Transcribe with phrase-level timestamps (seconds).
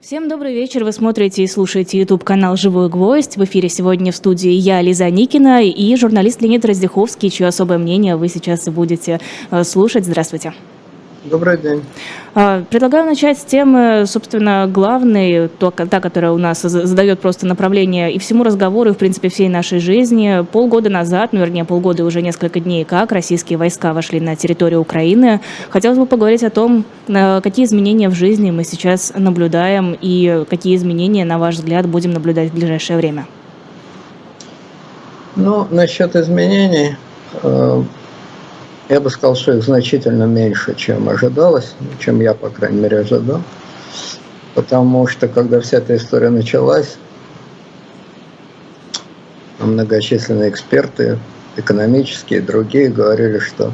[0.00, 0.82] Всем добрый вечер.
[0.82, 3.36] Вы смотрите и слушаете YouTube канал «Живой гвоздь».
[3.36, 8.16] В эфире сегодня в студии я, Лиза Никина, и журналист Леонид Раздиховский, чье особое мнение
[8.16, 10.06] вы сейчас будете э, слушать.
[10.06, 10.54] Здравствуйте.
[11.24, 11.82] Добрый день.
[12.34, 18.10] А, предлагаю начать с темы, собственно, главной, то, та, которая у нас задает просто направление
[18.10, 20.46] и всему разговору, и, в принципе, всей нашей жизни.
[20.50, 25.42] Полгода назад, ну, вернее, полгода уже несколько дней, как российские войска вошли на территорию Украины.
[25.68, 30.74] Хотелось бы поговорить о том, э, какие изменения в жизни мы сейчас наблюдаем и какие
[30.74, 33.26] изменения, на ваш взгляд, будем наблюдать в ближайшее время.
[35.36, 36.96] Ну, насчет изменений,
[37.42, 37.82] э,
[38.90, 43.40] я бы сказал, что их значительно меньше, чем ожидалось, чем я, по крайней мере, ожидал.
[44.56, 46.96] Потому что, когда вся эта история началась,
[49.60, 51.18] многочисленные эксперты,
[51.56, 53.72] экономические и другие, говорили, что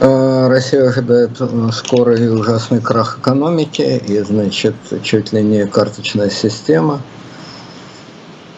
[0.00, 1.32] э, Россия ожидает
[1.74, 7.02] скорый и ужасный крах экономики, и, значит, чуть ли не карточная система,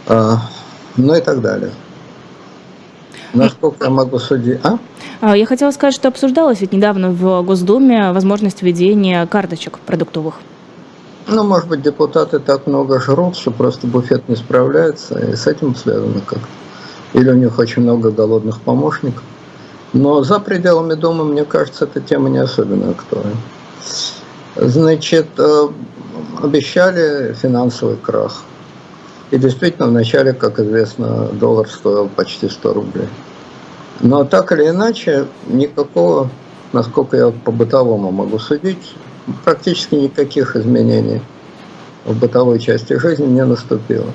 [0.07, 0.33] э,
[0.97, 1.73] ну и так далее.
[3.37, 4.61] Насколько я могу судить?
[4.65, 4.79] А?
[5.21, 5.37] а?
[5.37, 10.35] Я хотела сказать, что обсуждалось ведь недавно в Госдуме возможность введения карточек продуктовых.
[11.29, 15.75] Ну, может быть, депутаты так много жрут, что просто буфет не справляется, и с этим
[15.75, 16.39] связано как
[17.15, 19.23] Или у них очень много голодных помощников.
[19.93, 23.37] Но за пределами дома, мне кажется, эта тема не особенно актуальна.
[24.57, 25.69] Значит, э,
[26.43, 28.43] обещали финансовый крах.
[29.31, 33.09] И действительно, вначале, как известно, доллар стоил почти 100 рублей.
[34.01, 36.31] Но так или иначе, никакого,
[36.73, 38.95] насколько я по бытовому могу судить,
[39.45, 41.21] практически никаких изменений
[42.05, 44.13] в бытовой части жизни не наступило.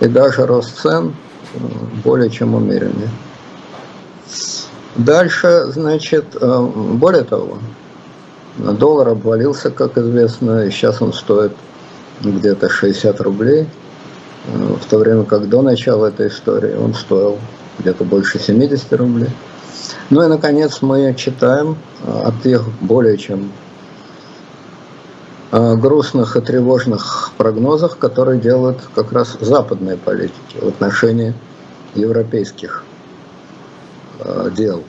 [0.00, 1.14] И даже рост цен
[1.54, 1.58] э,
[2.04, 3.08] более чем умеренный.
[4.96, 7.56] Дальше, значит, э, более того,
[8.58, 11.52] доллар обвалился, как известно, и сейчас он стоит
[12.20, 13.66] где-то 60 рублей–
[14.46, 17.38] в то время как до начала этой истории он стоил
[17.78, 19.30] где-то больше 70 рублей.
[20.10, 23.52] Ну и, наконец, мы читаем о тех более чем
[25.52, 31.34] грустных и тревожных прогнозах, которые делают как раз западные политики в отношении
[31.94, 32.84] европейских
[34.56, 34.82] дел.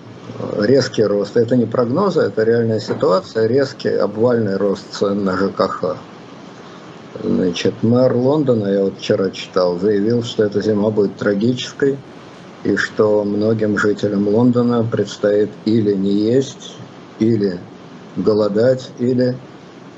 [0.58, 1.36] Резкий рост.
[1.36, 3.46] Это не прогнозы, это реальная ситуация.
[3.46, 5.98] Резкий обвальный рост цен на ЖКХ.
[7.22, 11.98] Значит, мэр Лондона, я вот вчера читал, заявил, что эта зима будет трагической,
[12.64, 16.76] и что многим жителям Лондона предстоит или не есть,
[17.20, 17.60] или
[18.16, 19.38] голодать, или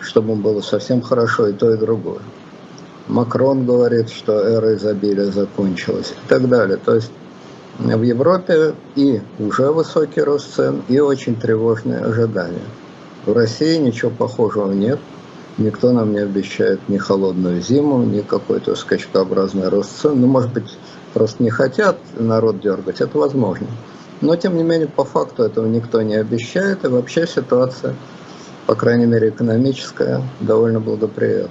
[0.02, 2.20] чтобы им было совсем хорошо и то, и другое.
[3.08, 6.78] Макрон говорит, что эра изобилия закончилась и так далее.
[6.78, 7.12] То есть
[7.80, 12.66] в Европе и уже высокий рост цен, и очень тревожные ожидания.
[13.26, 15.00] В России ничего похожего нет–
[15.58, 20.20] Никто нам не обещает ни холодную зиму, ни какой-то скачкообразный рост цен.
[20.20, 20.78] Ну, может быть,
[21.14, 23.68] просто не хотят народ дергать, это возможно.
[24.20, 27.96] Но, тем не менее, по факту этого никто не обещает, и вообще ситуация,
[28.66, 31.50] по крайней мере, экономическая, довольно благоприятна.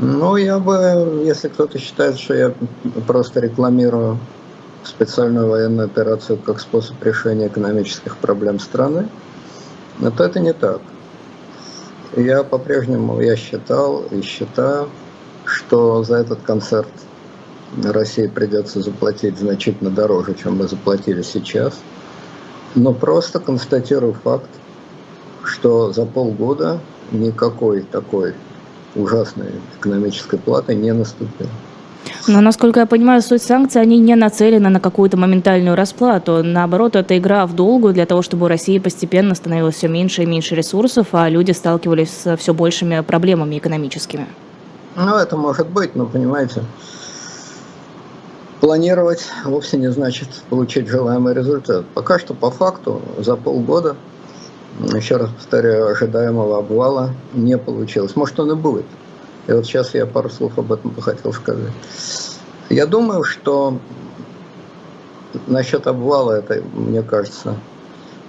[0.00, 2.52] Ну, я бы, если кто-то считает, что я
[3.06, 4.18] просто рекламирую
[4.82, 9.06] специальную военную операцию как способ решения экономических проблем страны,
[10.00, 10.80] то это не так.
[12.16, 14.90] Я по-прежнему, я считал и считаю,
[15.46, 16.88] что за этот концерт
[17.82, 21.80] России придется заплатить значительно дороже, чем мы заплатили сейчас.
[22.74, 24.50] Но просто констатирую факт,
[25.42, 26.80] что за полгода
[27.12, 28.34] никакой такой
[28.94, 31.48] ужасной экономической платы не наступил.
[32.28, 36.42] Но, насколько я понимаю, суть санкций, они не нацелены на какую-то моментальную расплату.
[36.44, 40.26] Наоборот, это игра в долгую для того, чтобы у России постепенно становилось все меньше и
[40.26, 44.26] меньше ресурсов, а люди сталкивались с все большими проблемами экономическими.
[44.94, 46.62] Ну, это может быть, но, понимаете,
[48.60, 51.84] планировать вовсе не значит получить желаемый результат.
[51.94, 53.96] Пока что, по факту, за полгода,
[54.94, 58.14] еще раз повторяю, ожидаемого обвала не получилось.
[58.14, 58.86] Может, он и будет.
[59.46, 61.72] И вот сейчас я пару слов об этом хотел сказать.
[62.70, 63.78] Я думаю, что
[65.46, 67.56] насчет обвала, это, мне кажется,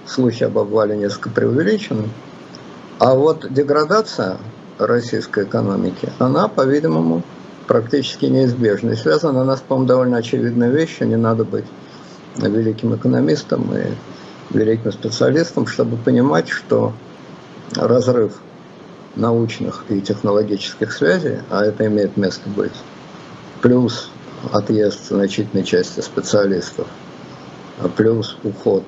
[0.06, 2.08] слухи об обвале несколько преувеличены.
[2.98, 4.38] А вот деградация
[4.78, 7.22] российской экономики, она, по-видимому,
[7.66, 8.90] практически неизбежна.
[8.90, 11.08] И связана она с, по-моему, довольно очевидной вещью.
[11.08, 11.64] Не надо быть
[12.36, 13.92] великим экономистом и
[14.56, 16.92] великим специалистом, чтобы понимать, что
[17.74, 18.34] разрыв
[19.16, 22.74] научных и технологических связей, а это имеет место быть,
[23.62, 24.10] плюс
[24.52, 26.86] отъезд значительной части специалистов,
[27.80, 28.84] а плюс уход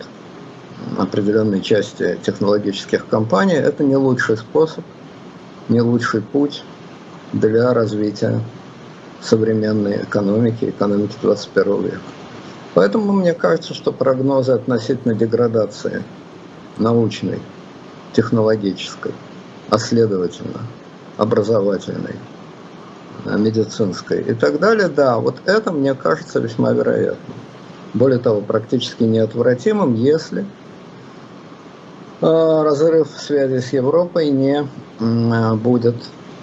[0.99, 4.84] определенной части технологических компаний, это не лучший способ
[5.69, 6.62] не лучший путь
[7.32, 8.40] для развития
[9.20, 12.00] современной экономики, экономики 21 века.
[12.75, 16.05] Поэтому мне кажется, что прогнозы относительно деградации
[16.79, 17.40] научной,
[18.12, 19.12] технологической,
[19.70, 20.60] а следовательно
[21.16, 22.16] образовательной,
[23.24, 27.36] медицинской и так далее, да, вот это мне кажется весьма вероятным.
[27.94, 30.44] Более того, практически неотвратимым, если
[32.20, 34.68] э, разрыв связи с Европой не
[35.56, 35.96] будет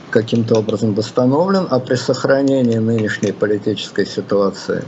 [0.09, 4.83] каким-то образом восстановлен, а при сохранении нынешней политической ситуации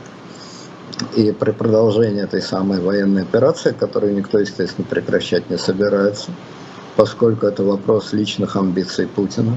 [1.16, 6.32] и при продолжении этой самой военной операции, которую никто, естественно, прекращать не собирается,
[6.96, 9.56] поскольку это вопрос личных амбиций Путина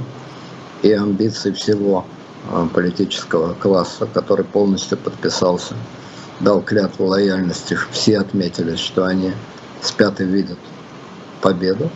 [0.82, 2.04] и амбиций всего
[2.50, 5.74] а, политического класса, который полностью подписался,
[6.40, 9.32] дал клятву лояльности, все отметили, что они
[9.82, 10.58] спят и видят
[11.40, 11.90] победу.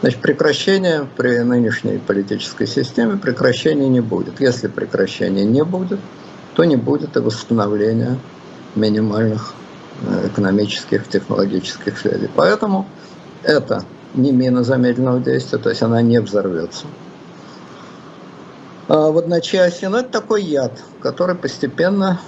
[0.00, 4.40] Значит, прекращения при нынешней политической системе прекращения не будет.
[4.40, 6.00] Если прекращения не будет,
[6.54, 8.18] то не будет и восстановления
[8.74, 9.54] минимальных
[10.02, 12.28] э, экономических, технологических связей.
[12.34, 12.88] Поэтому
[13.42, 13.84] это
[14.14, 16.86] не мина замедленного действия, то есть она не взорвется.
[18.88, 20.72] А в одночасье, но это такой яд,
[21.02, 22.20] который постепенно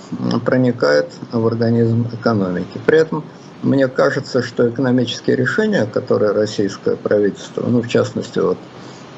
[0.45, 2.79] проникает в организм экономики.
[2.85, 3.25] При этом
[3.63, 8.59] мне кажется, что экономические решения, которые российское правительство, ну, в частности, вот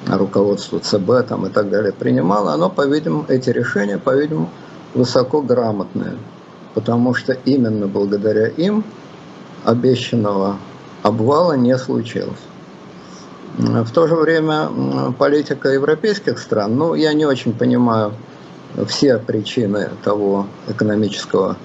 [0.09, 4.51] руководство ЦБ там, и так далее принимало, оно, по-видимому, эти решения, по-видимому,
[4.95, 6.15] высоко грамотные,
[6.75, 8.85] потому что именно благодаря им
[9.65, 10.59] обещанного
[11.03, 12.39] обвала не случилось.
[13.59, 14.71] В то же время
[15.19, 18.15] политика европейских стран, ну, я не очень понимаю
[18.89, 21.57] все причины того экономического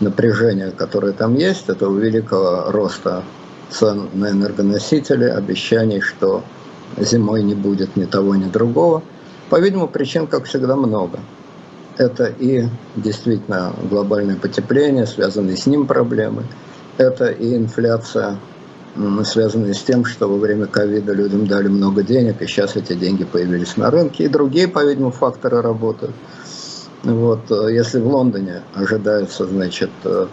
[0.00, 3.22] напряжения, которое там есть, этого великого роста
[3.68, 6.42] цен на энергоносители, обещаний, что
[6.96, 9.02] зимой не будет ни того, ни другого.
[9.50, 11.18] По-видимому, причин, как всегда, много.
[11.98, 12.66] Это и
[12.96, 16.44] действительно глобальное потепление, связанные с ним проблемы.
[16.96, 18.36] Это и инфляция,
[19.24, 23.24] связанная с тем, что во время ковида людям дали много денег, и сейчас эти деньги
[23.24, 24.24] появились на рынке.
[24.24, 26.14] И другие, по-видимому, факторы работают.
[27.04, 30.26] Вот, э, если в Лондоне ожидается, значит, э,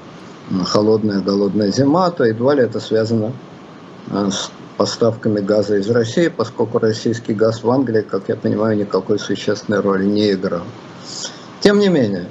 [0.65, 3.33] холодная, голодная зима, то едва ли это связано
[4.09, 9.19] э, с поставками газа из России, поскольку российский газ в Англии, как я понимаю, никакой
[9.19, 10.63] существенной роли не играл.
[11.61, 12.25] Тем не менее,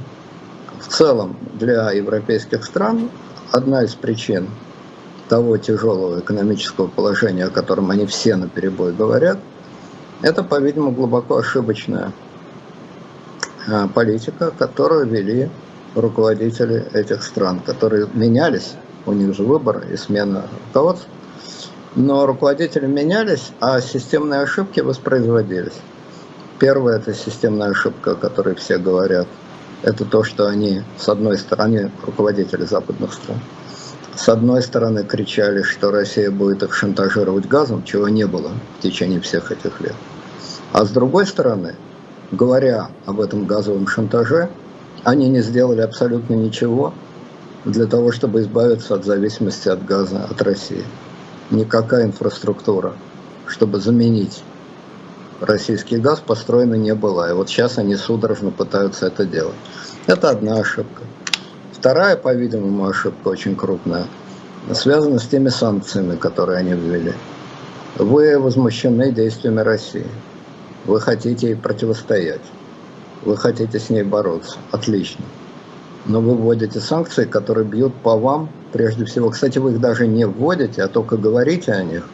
[0.81, 3.11] в целом для европейских стран
[3.53, 4.49] одна из причин
[5.29, 9.38] того тяжелого экономического положения, о котором они все на перебой говорят,
[10.23, 12.12] это, по-видимому, глубоко ошибочная
[13.67, 15.49] Э, политика, которую вели
[15.94, 18.75] руководители этих стран, которые менялись,
[19.06, 21.09] у них же выбор и смена руководства,
[21.94, 25.81] но руководители менялись, а системные ошибки воспроизводились.
[26.59, 29.26] Первая– это системная ошибка, о которой все говорят.
[29.82, 33.38] Это то, что они, с одной стороны, руководители западных стран,
[34.16, 39.20] с одной стороны кричали, что Россия будет их шантажировать газом, чего не было в течение
[39.20, 39.94] всех этих лет.
[40.72, 41.75] А с другой стороны,
[42.31, 44.49] говоря об этом газовом шантаже,
[45.02, 46.94] они не сделали абсолютно ничего
[47.64, 50.84] для того, чтобы избавиться от зависимости от газа от России.
[51.50, 52.94] Никакая инфраструктура,
[53.46, 54.43] чтобы заменить
[55.40, 57.31] российский газ, построена не была.
[57.31, 59.56] И вот сейчас они судорожно пытаются это делать.
[60.06, 61.02] Это одна ошибка.
[61.85, 64.07] Вторая, по-видимому, ошибка очень крупная,
[64.73, 67.12] связана с теми санкциями, которые они ввели.
[67.99, 70.07] Вы возмущены действиями России.
[70.87, 72.41] Вы хотите ей противостоять.
[73.26, 74.57] Вы хотите с ней бороться.
[74.71, 75.26] Отлично.
[76.07, 79.29] Но вы вводите санкции, которые бьют по вам прежде всего.
[79.29, 82.09] Кстати, вы их даже не вводите, а только говорите о них.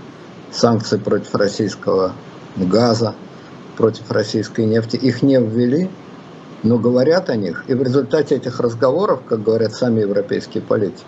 [0.51, 2.11] Санкции против российского
[2.57, 3.15] газа,
[3.77, 4.97] против российской нефти.
[4.97, 5.89] Их не ввели,
[6.63, 7.65] но говорят о них.
[7.69, 11.05] И в результате этих разговоров, как говорят сами европейские политики,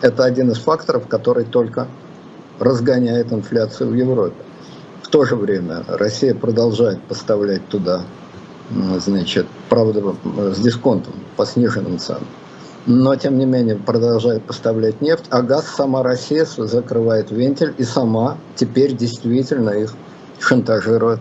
[0.00, 1.88] это один из факторов, который только
[2.58, 4.36] разгоняет инфляцию в Европе.
[5.02, 8.02] В то же время Россия продолжает поставлять туда,
[8.98, 10.14] значит, правда,
[10.54, 12.26] с дисконтом по сниженным ценам.
[12.86, 18.38] Но, тем не менее, продолжает поставлять нефть, а газ сама Россия закрывает вентиль и сама
[18.56, 19.92] теперь действительно их
[20.38, 21.20] шантажирует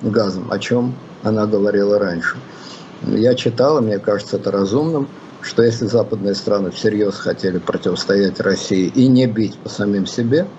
[0.00, 2.36] газом, о чем она говорила раньше.
[3.06, 5.08] Я читал, и мне кажется это разумным,
[5.40, 10.46] что если западные страны всерьез хотели противостоять России и не бить по самим себе–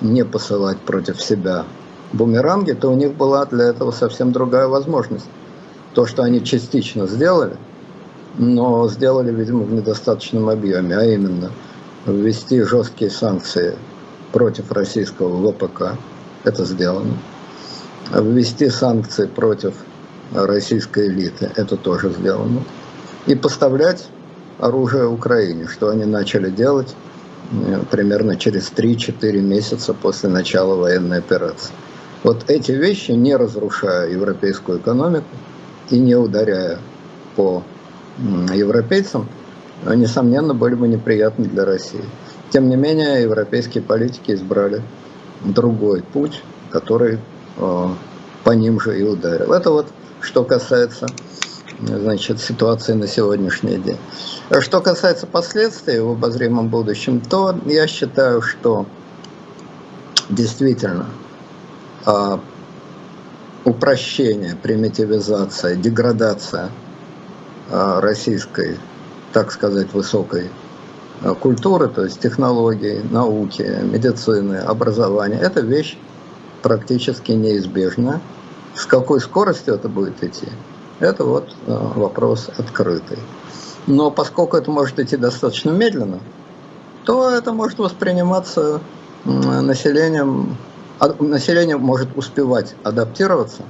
[0.00, 1.64] не посылать против себя
[2.12, 5.26] бумеранги, то у них была для этого совсем другая возможность.
[5.94, 7.56] То, что они частично сделали,
[8.38, 11.50] но сделали, видимо, в недостаточном объеме, а именно
[12.06, 13.76] ввести жесткие санкции
[14.32, 15.92] против российского ВПК,
[16.44, 17.14] это сделано.
[18.10, 19.74] Ввести санкции против
[20.32, 21.50] российской элиты.
[21.56, 22.62] Это тоже сделано.
[23.26, 24.06] И поставлять
[24.58, 26.94] оружие Украине, что они начали делать
[27.52, 31.72] э, примерно через 3-4 месяца после начала военной операции.
[32.22, 35.26] Вот эти вещи, не разрушая европейскую экономику
[35.90, 36.78] и не ударяя
[37.36, 37.62] по
[38.52, 39.28] европейцам,
[39.84, 42.04] несомненно, были бы неприятны для России.
[42.50, 44.82] Тем не менее, европейские политики избрали
[45.44, 47.18] другой путь, который
[47.56, 49.52] по ним же и ударил.
[49.52, 49.86] Это вот
[50.20, 51.06] что касается
[51.80, 53.98] значит, ситуации на сегодняшний день.
[54.60, 58.86] Что касается последствий в обозримом будущем, то я считаю, что
[60.30, 61.06] действительно
[62.06, 62.38] э,
[63.64, 66.70] упрощение, примитивизация, деградация
[67.70, 68.78] э, российской,
[69.32, 70.50] так сказать, высокой
[71.22, 75.96] Э, культуры, то есть технологии, науки, медицины, образования, это вещь
[76.62, 78.20] практически неизбежна.
[78.74, 80.48] С какой скоростью это будет идти,
[81.00, 83.18] это вот э, вопрос открытый.
[83.86, 86.20] Но поскольку это может идти достаточно медленно,
[87.04, 88.80] то это может восприниматься
[89.24, 90.56] населением,
[90.98, 93.62] а, население может успевать адаптироваться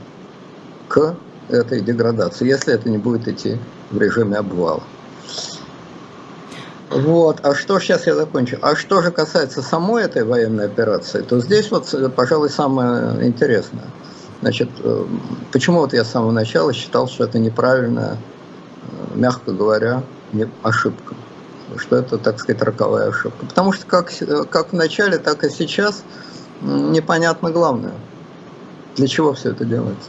[0.89, 1.17] к
[1.49, 3.59] этой деградации, если это не будет идти
[3.91, 4.83] в режиме обвала.
[6.91, 11.41] Вот, а что, сейчас я закончу, а что же касается самой этой военной операции, то
[11.41, 13.87] здесь вот, пожалуй, самое интересное.
[14.41, 15.05] Значит, э,
[15.53, 20.05] почему вот я с самого начала считал, что это неправильная, э, мягко говоря,
[20.63, 21.17] ошибка,
[21.77, 23.47] что это, так сказать, роковая ошибка.
[23.47, 24.13] Потому что как,
[24.51, 26.05] как в начале, так и сейчас
[26.63, 27.95] непонятно главное.
[28.95, 30.09] Для чего все это делается?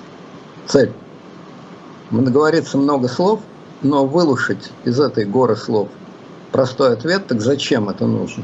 [0.68, 0.94] Цель.
[2.12, 3.40] Говорится много слов,
[3.82, 5.90] но вылушить из этой горы слов–
[6.52, 8.44] простой ответ, так зачем это нужно?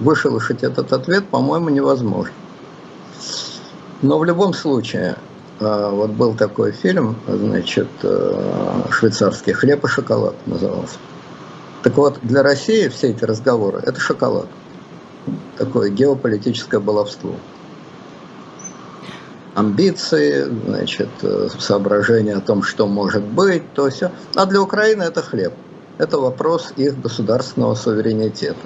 [0.00, 2.32] Вышелушить этот ответ, по-моему, невозможно.
[4.02, 5.16] Но в любом случае,
[5.60, 10.96] а, вот был такой фильм, значит, а, швейцарский «Хлеб и шоколад» назывался.
[11.82, 14.48] Так вот, для России все эти разговоры– это шоколад.
[15.56, 17.36] Такое геополитическое баловство.
[19.54, 21.08] Амбиции, значит,
[21.60, 24.10] соображения о том, что может быть, то все.
[24.34, 25.54] А для Украины это хлеб
[25.98, 28.56] это вопрос их государственного суверенитета.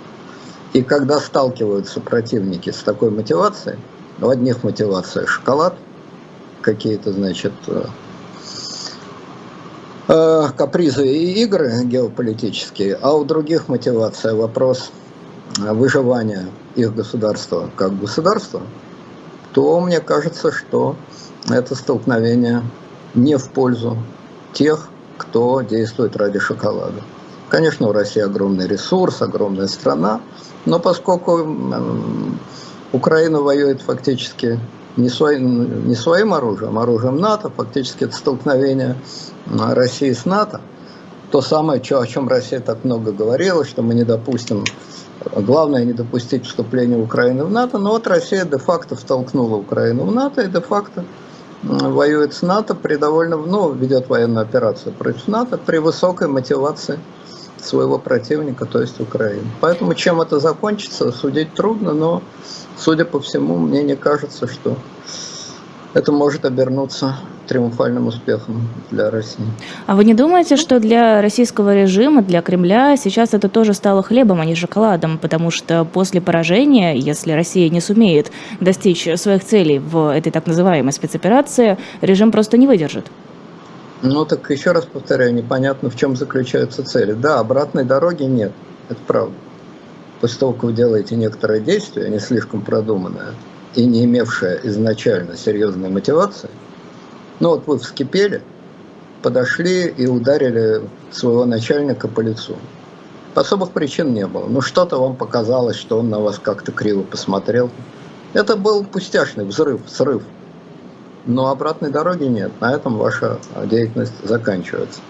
[0.73, 3.79] И когда сталкиваются противники с такой мотивацией,
[4.21, 5.75] у одних мотивация шоколад,
[6.61, 7.85] какие-то, значит, э,
[10.09, 14.91] э, капризы и игры геополитические, а у других мотивация вопрос
[15.57, 18.61] выживания их государства как государства,
[19.55, 20.97] то мне кажется, что
[21.49, 22.63] это столкновение
[23.15, 23.97] не в пользу
[24.53, 27.03] тех, кто действует ради шоколада.
[27.49, 30.21] Конечно, у России огромный ресурс, огромная страна,
[30.67, 31.47] но поскольку
[32.93, 34.61] Украина воюет фактически
[34.97, 38.97] не своим, не своим оружием, а оружием НАТО, фактически это столкновение
[39.47, 40.61] России с НАТО,
[41.31, 44.65] то самое, о чем Россия так много говорила, что мы не допустим,
[45.35, 50.43] главное не допустить вступления Украины в НАТО, но вот Россия де-факто втолкнула Украину в НАТО
[50.43, 51.05] и де-факто
[51.63, 56.99] воюет с НАТО при довольно, ну, ведет военную операцию против НАТО при высокой мотивации
[57.69, 59.47] своего противника, то есть Украины.
[59.61, 62.23] Поэтому чем это закончится, судить трудно, но,
[62.77, 64.77] судя по всему, мне не кажется, что
[65.95, 69.45] это может обернуться триумфальным успехом для России.
[69.87, 74.41] А вы не думаете, что для российского режима, для Кремля сейчас это тоже стало хлебом,
[74.41, 75.19] а не шоколадом?
[75.19, 80.93] Потому что после поражения, если Россия не сумеет достичь своих целей в этой так называемой
[80.93, 83.07] спецоперации, режим просто не выдержит.
[84.03, 87.15] Ну так еще раз повторяю, непонятно в чем заключаются цели.
[87.15, 88.53] Да, обратной дороги нет,
[88.89, 89.35] это правда.
[90.21, 93.35] После того, как вы делаете некоторые действия, не слишком продуманное,
[93.75, 96.49] и не имевшее изначально серьезной мотивации,
[97.41, 98.41] ну вот вы вскипели,
[99.23, 102.57] подошли и ударили своего начальника по лицу.
[103.35, 104.47] Особых причин не было.
[104.47, 107.71] Ну что-то вам показалось, что он на вас как-то криво посмотрел.
[108.33, 110.23] Это был пустяшный взрыв, срыв
[111.29, 112.51] но обратной дороги нет.
[112.61, 115.01] На этом ваша деятельность заканчивается.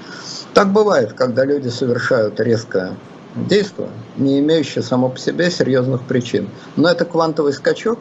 [0.53, 2.95] Так бывает, когда люди совершают резкое
[3.37, 6.51] действие, не имеющее само по себе серьезных причин.
[6.75, 8.01] Но это квантовый скачок,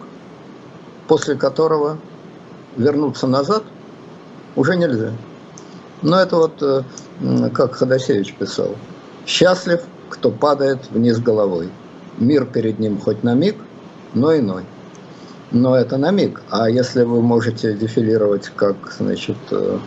[1.08, 2.00] после которого
[2.76, 3.64] вернуться назад
[4.56, 5.12] уже нельзя.
[6.02, 6.82] Но это вот, э,
[7.54, 8.76] как Ходосевич писал,
[9.28, 11.70] «Счастлив, кто падает вниз головой.
[12.18, 13.58] Мир перед ним хоть на миг,
[14.16, 14.64] но иной»
[15.52, 16.42] но это на миг.
[16.50, 19.80] А если вы можете дефилировать как, значит, э,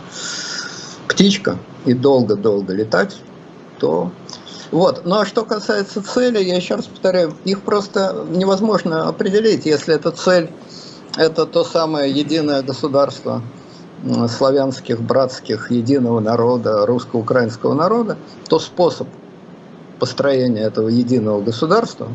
[1.07, 3.17] птичка и долго-долго летать,
[3.79, 4.11] то
[4.71, 5.01] вот.
[5.05, 10.11] Ну а что касается цели, я еще раз повторяю, их просто невозможно определить, если эта
[10.11, 10.49] цель
[11.17, 13.41] это то самое единое государство
[14.29, 19.07] славянских, братских, единого народа, русско-украинского народа, то способ
[19.99, 22.07] построения этого единого государства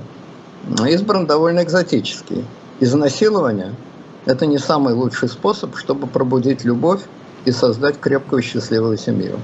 [0.89, 2.45] избран довольно экзотический.
[2.79, 3.75] Изнасилование–
[4.27, 7.01] это не самый лучший способ, чтобы пробудить любовь
[7.47, 9.39] и создать крепкую счастливую семью.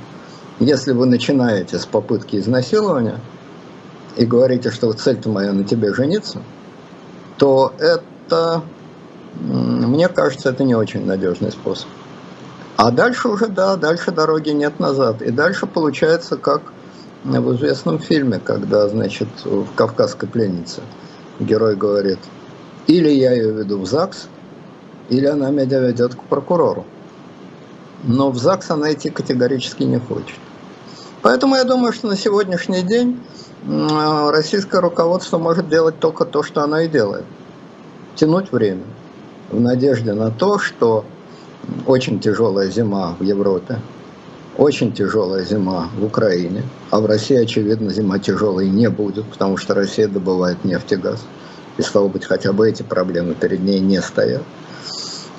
[0.60, 3.18] Если вы начинаете с попытки изнасилования
[4.16, 6.42] и говорите, что цель-то моя на тебе жениться,
[7.38, 8.62] то это,
[9.40, 11.88] мне кажется, это не очень надежный способ.
[12.76, 15.22] А дальше уже, да, дальше дороги нет назад.
[15.22, 16.60] И дальше получается, как
[17.24, 20.82] в известном фильме, когда, значит, в «Кавказской пленнице»
[21.40, 22.18] герой говорит,
[22.86, 24.28] или я ее веду в ЗАГС,
[25.08, 26.84] или она меня ведет к прокурору.
[28.04, 30.38] Но в ЗАГС она идти категорически не хочет.
[31.22, 33.20] Поэтому я думаю, что на сегодняшний день
[33.64, 37.24] российское руководство может делать только то, что оно и делает.
[38.16, 38.82] Тянуть время
[39.50, 41.04] в надежде на то, что
[41.86, 43.78] очень тяжелая зима в Европе,
[44.58, 49.74] очень тяжелая зима в Украине, а в России, очевидно, зима тяжелой не будет, потому что
[49.74, 51.24] Россия добывает нефть и газ.
[51.78, 54.42] И, стало быть, хотя бы эти проблемы перед ней не стоят.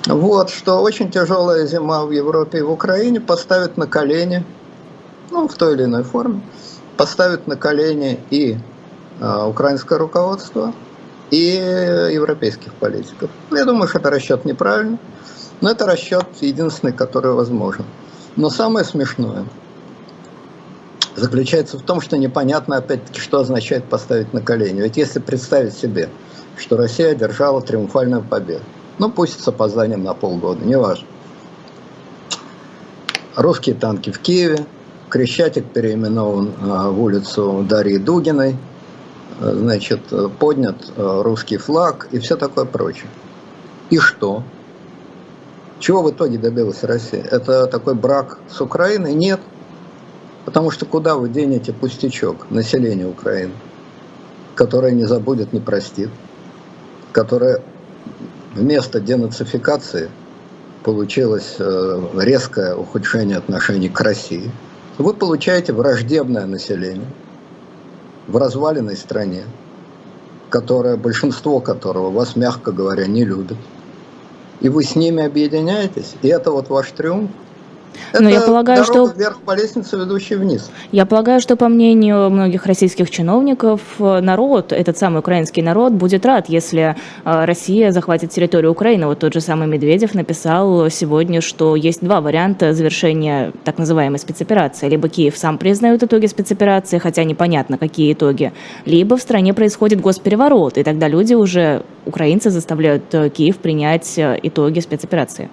[0.06, 4.44] Вот, что очень тяжелая зима в Европе и в Украине поставит на колени,
[5.30, 6.42] ну, в той или иной форме,
[6.96, 8.58] поставит на колени и
[9.20, 10.74] э, украинское руководство,
[11.30, 13.30] и европейских политиков.
[13.50, 14.98] Я думаю, что это расчет неправильный,
[15.60, 17.84] но это расчет единственный, который возможен.
[18.36, 19.44] Но самое смешное
[21.16, 24.80] заключается в том, что непонятно, опять-таки, что означает поставить на колени.
[24.80, 26.08] Ведь если представить себе,
[26.56, 28.64] что Россия одержала триумфальную победу,
[28.98, 31.06] ну пусть с опозданием на полгода, неважно.
[33.36, 34.66] Русские танки в Киеве,
[35.08, 38.56] Крещатик переименован а, в улицу Дарьи Дугиной,
[39.40, 40.00] значит,
[40.38, 43.08] поднят а, русский флаг и все такое прочее.
[43.90, 44.42] И что?
[45.78, 47.22] Чего в итоге добилась Россия?
[47.22, 49.14] Это такой брак с Украиной?
[49.14, 49.40] Нет.
[50.54, 53.54] Потому что куда вы денете пустячок населения Украины,
[54.54, 56.10] которое не забудет, не простит,
[57.10, 57.60] которое
[58.54, 60.10] вместо денацификации
[60.84, 64.48] получилось э, резкое ухудшение отношений к России.
[64.96, 67.08] Вы получаете враждебное население
[68.28, 69.42] в разваленной стране,
[70.50, 73.56] которое, большинство которого вас, мягко говоря, не любит
[74.60, 77.30] и вы с ними объединяетесь, и это вот ваш триумф.
[78.12, 80.70] Это Но я полагаю, что вверх по лестнице, ведущей вниз.
[80.92, 86.48] Я полагаю, что по мнению многих российских чиновников, народ, этот самый украинский народ, будет рад,
[86.48, 89.06] если э, Россия захватит территорию Украины.
[89.06, 94.88] Вот тот же самый Медведев написал сегодня, что есть два варианта завершения так называемой спецоперации.
[94.88, 98.52] Либо Киев сам признает итоги спецоперации, хотя непонятно, какие итоги,
[98.84, 104.38] либо в стране происходит госпереворот, и тогда люди уже, украинцы, заставляют э, Киев принять э,
[104.42, 105.48] итоги спецоперации.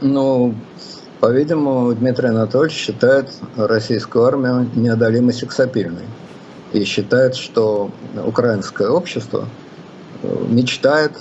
[0.00, 0.54] Ну,
[1.20, 6.06] по-видимому, Дмитрий Анатольевич считает российскую армию неодолимо сексапильной
[6.72, 7.90] и считает, что
[8.24, 9.46] украинское общество
[10.22, 11.12] э, мечтает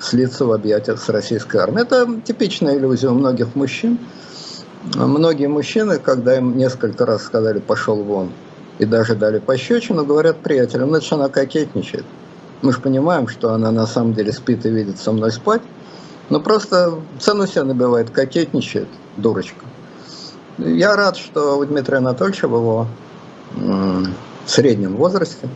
[0.00, 1.82] слиться в объятиях с российской армией.
[1.82, 3.98] Это типичная иллюзия у многих мужчин.
[4.94, 8.30] Многие мужчины, когда им несколько раз сказали «пошел вон»
[8.78, 12.04] и даже дали пощечину, говорят приятелям, ну это же она кокетничает.
[12.62, 15.62] Мы же понимаем, что она на самом деле спит и видит со мной спать,
[16.30, 19.64] но просто цену себя набивает, кокетничает– дурочка.
[20.58, 22.86] Я рад, что у Дмитрия Анатольевича в его
[24.46, 25.48] среднем возрасте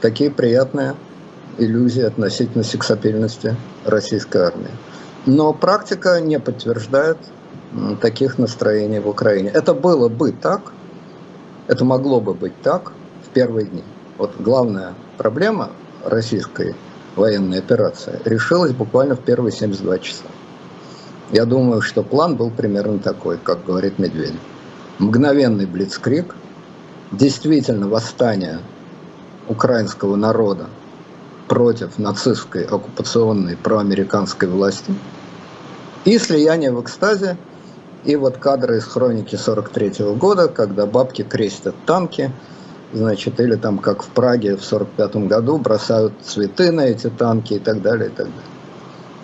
[0.00, 0.94] такие приятные
[1.58, 4.70] иллюзии относительно сексапильности российской армии.
[5.26, 7.18] Но практика не подтверждает
[8.00, 9.50] таких настроений в Украине.
[9.50, 10.72] Это было бы так,
[11.68, 12.92] это могло бы быть так
[13.24, 13.84] в первые дни.
[14.18, 15.70] Вот главная проблема
[16.04, 16.74] российской
[17.16, 20.24] военной операции решилась буквально в первые 72 часа.
[21.30, 24.40] Я думаю, что план был примерно такой, как говорит Медведев.
[24.98, 26.34] Мгновенный блицкрик,
[27.10, 28.60] действительно восстание
[29.48, 30.66] украинского народа
[31.48, 34.94] против нацистской оккупационной проамериканской власти
[36.04, 37.36] и слияние в экстазе,
[38.04, 42.32] и вот кадры из хроники 43 -го года, когда бабки крестят танки,
[42.92, 47.58] значит, или там, как в Праге в 45 году, бросают цветы на эти танки и
[47.58, 48.42] так далее, и так далее.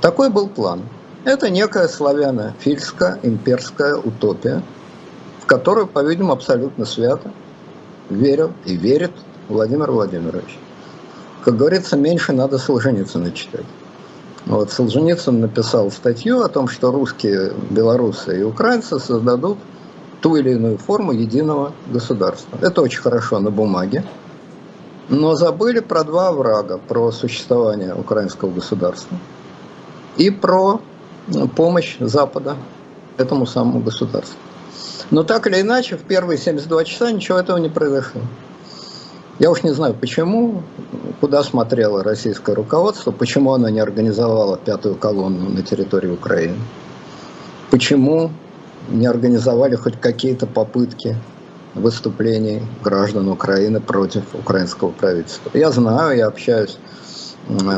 [0.00, 0.82] Такой был план–
[1.24, 4.62] это некая славяно-фильская имперская утопия,
[5.42, 7.30] в которую, по-видимому, абсолютно свято
[8.08, 9.12] верил и верит
[9.48, 10.58] Владимир Владимирович.
[11.44, 13.66] Как говорится, меньше надо Солженицына читать.
[14.46, 19.58] Вот Солженицын написал статью о том, что русские, белорусы и украинцы создадут
[20.20, 22.58] ту или иную форму единого государства.
[22.60, 24.04] Это очень хорошо на бумаге,
[25.08, 29.16] но забыли про два врага, про существование украинского государства–
[30.18, 30.80] и про
[31.56, 32.56] помощь Запада
[33.16, 34.36] этому самому государству.
[35.10, 38.20] Но так или иначе, в первые 72 часа ничего этого не произошло.
[39.38, 40.62] Я уж не знаю, почему,
[41.20, 46.58] куда смотрело российское руководство, почему оно не организовало пятую колонну на территории Украины,
[47.70, 48.32] почему
[48.88, 51.16] не организовали хоть какие-то попытки
[51.74, 55.50] выступлений граждан Украины против украинского правительства.
[55.54, 56.78] Я знаю, я общаюсь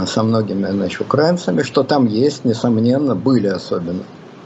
[0.06, 4.02] со многими значит, украинцами, что там есть, несомненно, были особенно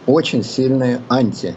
[0.06, 1.54] очень сильные анти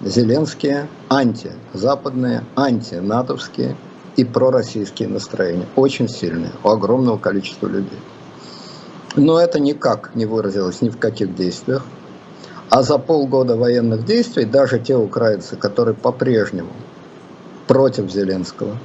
[0.00, 3.74] Зеленские анти-западные, анти-натовские
[4.16, 5.66] и пророссийские настроения.
[5.74, 7.98] Очень сильные у огромного количества людей.
[9.16, 11.82] Но это никак не выразилось ни в каких действиях.
[12.70, 16.72] А за полгода военных действий даже те украинцы, которые по-прежнему
[17.66, 18.76] против Зеленского,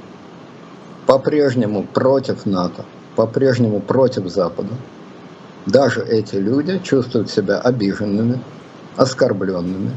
[1.06, 4.74] по-прежнему против НАТО, по-прежнему против Запада,
[5.66, 8.42] даже эти люди чувствуют себя обиженными,
[8.96, 9.92] оскорбленными.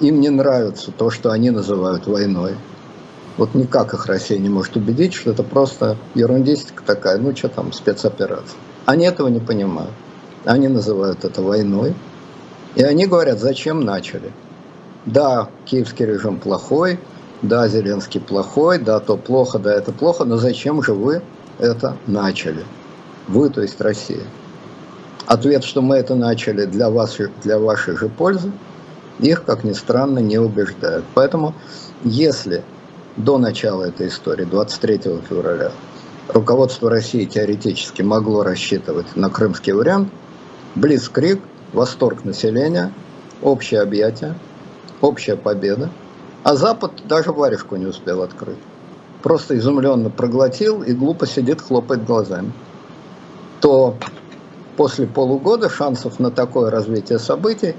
[0.00, 2.54] Им не нравится то, что они называют войной.
[3.36, 7.72] Вот никак их Россия не может убедить, что это просто ерундистика такая, ну что там,
[7.72, 8.58] спецоперация.
[8.84, 9.92] Они этого не понимают.
[10.44, 11.94] Они называют это войной.
[12.78, 14.30] И они говорят, зачем начали.
[15.04, 17.00] Да, киевский режим плохой,
[17.42, 21.20] да, Зеленский плохой, да, то плохо, да, это плохо, но зачем же вы
[21.58, 22.64] это начали?
[23.26, 24.22] Вы, то есть Россия.
[25.26, 28.52] Ответ, что мы это начали для, вас, для вашей же пользы,
[29.18, 31.04] их, как ни странно, не убеждают.
[31.14, 31.54] Поэтому,
[32.04, 32.62] если
[33.16, 35.72] до начала этой истории, 23 февраля,
[36.28, 40.10] руководство России теоретически могло рассчитывать на крымский вариант,
[40.76, 41.40] Блицкрик,
[41.72, 42.92] восторг населения,
[43.42, 44.34] общее объятие,
[45.00, 45.90] общая победа,
[46.44, 48.58] а Запад даже варежку не успел открыть.
[49.22, 52.52] Просто изумленно проглотил и глупо сидит, хлопает глазами.
[53.60, 53.96] То
[54.76, 57.74] после полугода шансов на такое развитие событий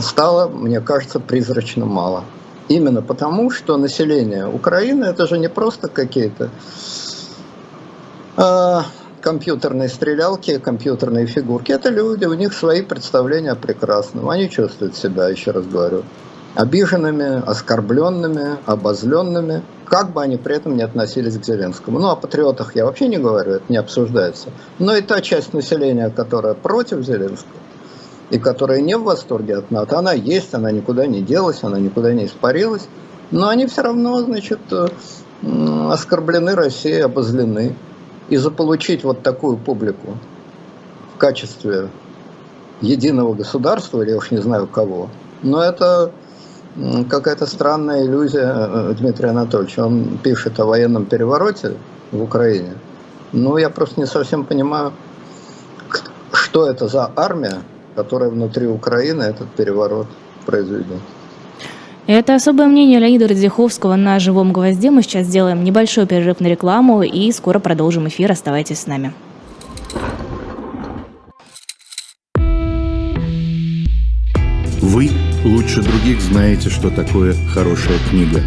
[0.00, 2.24] стало, мне кажется, призрачно мало.
[2.68, 6.50] Именно потому, что население Украины это же не просто какие-то
[8.36, 8.80] э,
[9.22, 11.72] компьютерные стрелялки, компьютерные фигурки.
[11.72, 14.28] Это люди, у них свои представления о прекрасном.
[14.28, 16.02] Они чувствуют себя, еще раз говорю,
[16.54, 21.98] обиженными, оскорбленными, обозленными, как бы они при этом не относились к Зеленскому.
[21.98, 24.50] Ну, о патриотах я вообще не говорю, это не обсуждается.
[24.78, 27.60] Но и та часть населения, которая против Зеленского,
[28.30, 32.12] и которая не в восторге от НАТО, она есть, она никуда не делась, она никуда
[32.12, 32.88] не испарилась,
[33.30, 34.88] но они все равно, значит, э,
[35.90, 37.76] оскорблены Россией, обозлены.
[38.32, 40.16] И заполучить вот такую публику
[41.14, 41.90] в качестве
[42.80, 45.10] единого государства, или я уж не знаю кого,
[45.42, 46.10] но это
[47.10, 49.84] какая-то странная иллюзия э, Дмитрия Анатольевича.
[49.84, 51.74] Он пишет о военном перевороте
[52.10, 52.72] в Украине.
[53.32, 54.94] Ну, я просто не совсем понимаю,
[56.32, 57.58] что это за армия,
[57.96, 60.06] которая внутри Украины этот переворот
[60.46, 61.02] произведет.
[62.08, 64.90] Это особое мнение Леонида Радзиховского на «Живом гвозде».
[64.90, 68.32] Мы сейчас сделаем небольшой перерыв на рекламу и скоро продолжим эфир.
[68.32, 69.12] Оставайтесь с нами.
[74.80, 75.10] Вы
[75.44, 78.42] лучше других знаете, что такое хорошая книга.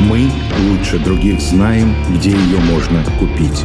[0.00, 0.28] Мы
[0.68, 3.64] лучше других знаем, где ее можно купить.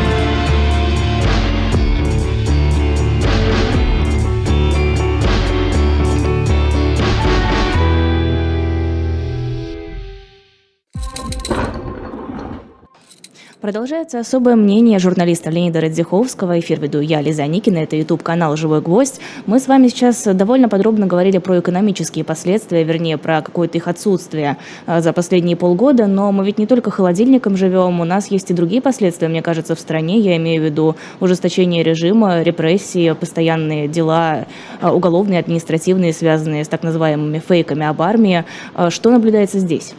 [13.61, 16.59] Продолжается особое мнение журналиста Леонида Радзиховского.
[16.59, 17.77] Эфир веду я, Лиза Никина.
[17.77, 19.21] Это YouTube-канал «Живой гвоздь».
[19.45, 24.57] Мы с вами сейчас довольно подробно говорили про экономические последствия, вернее, про какое-то их отсутствие
[24.87, 26.07] а, за последние полгода.
[26.07, 29.75] Но мы ведь не только холодильником живем, у нас есть и другие последствия, мне кажется,
[29.75, 30.17] в стране.
[30.17, 34.47] Я имею в виду ужесточение режима, репрессии, постоянные дела
[34.81, 38.43] а, уголовные, административные, связанные с так называемыми фейками об армии.
[38.73, 39.93] А, что наблюдается здесь?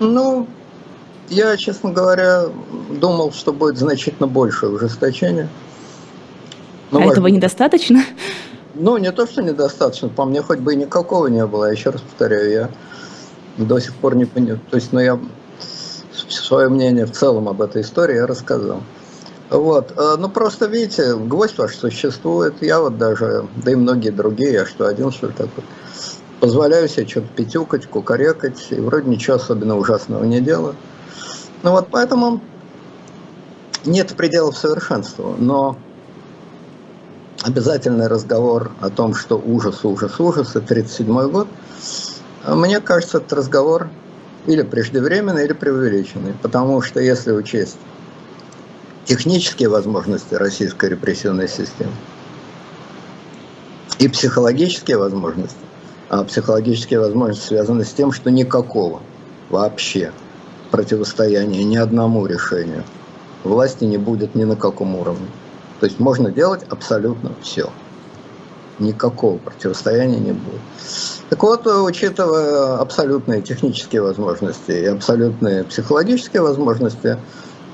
[0.00, 0.46] Ну,
[1.32, 2.44] я, честно говоря,
[2.90, 5.48] думал, что будет значительно больше ужесточения.
[6.90, 8.04] Но а этого недостаточно?
[8.74, 11.66] Ну, не то, что недостаточно, по мне хоть бы и никакого не было.
[11.66, 12.70] Я еще раз повторяю, я
[13.58, 14.58] до сих пор не понял.
[14.70, 15.18] То есть, ну, я
[16.28, 18.82] свое мнение в целом об этой истории я рассказал.
[19.50, 19.92] Вот.
[19.96, 22.54] Э, ну, просто, видите, гвоздь ваш существует.
[22.62, 25.64] Я вот даже, да и многие другие, я что, один, что ли, такой,
[26.40, 30.74] позволяю себе что-то пятюкать, кукарекать, и вроде ничего особенно ужасного не делаю.
[31.62, 32.40] Ну вот поэтому
[33.84, 35.76] нет пределов совершенству, но
[37.42, 41.48] обязательный разговор о том, что ужас, ужас, ужас, это 1937 год,
[42.46, 43.88] мне кажется, этот разговор
[44.46, 46.34] или преждевременный, или преувеличенный.
[46.42, 47.76] Потому что если учесть
[49.04, 51.92] технические возможности российской репрессивной системы
[53.98, 55.56] и психологические возможности,
[56.08, 59.00] а психологические возможности связаны с тем, что никакого
[59.50, 60.12] вообще
[60.72, 62.82] противостояния ни одному решению
[63.44, 65.28] власти не будет ни на каком уровне.
[65.78, 67.70] То есть можно делать абсолютно все.
[68.78, 70.60] Никакого противостояния не будет.
[71.28, 77.18] Так вот, учитывая абсолютные технические возможности и абсолютные психологические возможности,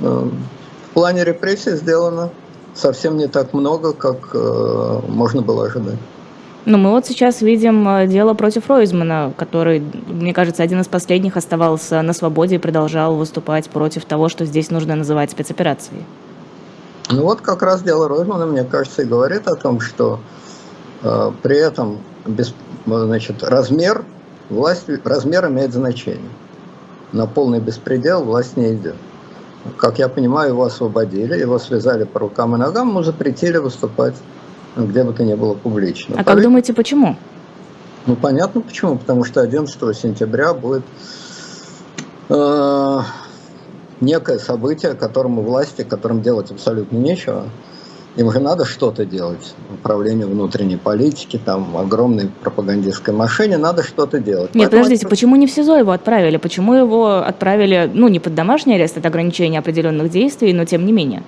[0.01, 2.31] э, в плане репрессий сделано
[2.75, 5.99] совсем не так много, как э, можно было ожидать.
[6.71, 11.39] Ну, мы вот сейчас видим э, дело против Ройзмана, который, мне кажется, один из последних
[11.39, 16.05] оставался на свободе и продолжал выступать против того, что здесь нужно называть спецоперацией.
[17.11, 20.21] Ну вот как раз дело Ройзмана, мне кажется, и говорит о том, что
[21.03, 22.53] э, при этом без,
[22.85, 24.05] значит, размер
[24.51, 26.31] власти, размер имеет значение.
[27.13, 28.97] На полный беспредел власть не идет.
[29.79, 34.17] Как я понимаю, его освободили, его связали по рукам и ногам, ему запретили выступать
[34.87, 36.17] где бы то ни было публично.
[36.19, 37.17] А как думаете, почему?
[38.07, 38.97] Ну, понятно почему.
[38.97, 40.83] Потому что 11 сентября будет
[42.29, 43.01] э,
[44.01, 47.45] некое событие, которому власти, которым делать абсолютно нечего.
[48.17, 49.55] Им же надо что-то делать.
[49.73, 54.55] Управление внутренней политики, там огромной пропагандистской машине, надо что-то делать.
[54.55, 55.11] Нет, Поэтому подождите, это...
[55.11, 56.37] почему не в СИЗО его отправили?
[56.37, 60.93] Почему его отправили, ну, не под домашний арест, это ограничение определенных действий, но тем не
[60.93, 61.23] менее?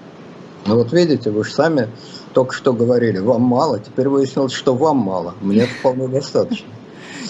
[0.66, 1.88] Ну вот видите, вы же сами
[2.34, 5.34] только что говорили, вам мало, теперь выяснилось, что вам мало.
[5.40, 6.66] Мне вполне достаточно.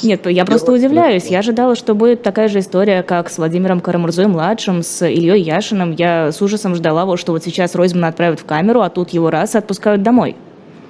[0.03, 1.27] Нет, я просто удивляюсь.
[1.27, 5.93] Я ожидала, что будет такая же история, как с Владимиром Карамурзой-младшим, с Ильей Яшиным.
[5.93, 9.55] Я с ужасом ждала, что вот сейчас Ройзмана отправят в камеру, а тут его раз
[9.55, 10.37] и отпускают домой.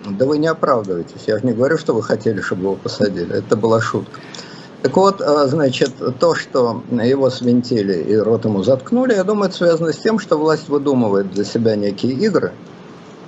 [0.08, 1.24] Да вы не оправдываетесь.
[1.26, 3.38] Я же не говорю, что вы хотели, чтобы его посадили.
[3.38, 4.20] Это была шутка.
[4.82, 9.56] Так вот, а, значит, то, что его свинтили и рот ему заткнули, я думаю, это
[9.56, 12.52] связано с тем, что власть выдумывает для себя некие игры,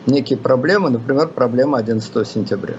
[0.06, 2.76] некие проблемы, например, проблема 11 сентября.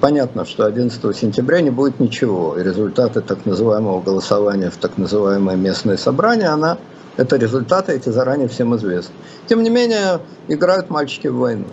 [0.00, 5.56] Понятно, что 11 сентября не будет ничего, и результаты так называемого голосования в так называемое
[5.56, 6.76] местное собрание, она,
[7.16, 9.14] это результаты эти заранее всем известны.
[9.46, 11.64] Тем не менее, играют мальчики в войну.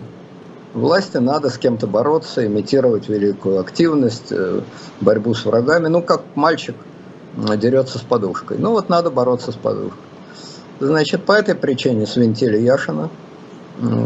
[0.76, 4.60] Власти надо с кем-то бороться, имитировать великую активность, э,
[5.00, 5.88] борьбу с врагами.
[5.88, 6.76] Ну, как мальчик
[7.56, 8.58] дерется с подушкой.
[8.58, 9.98] Ну, вот надо бороться с подушкой.
[10.78, 13.08] Значит, по этой причине свинтили Яшина,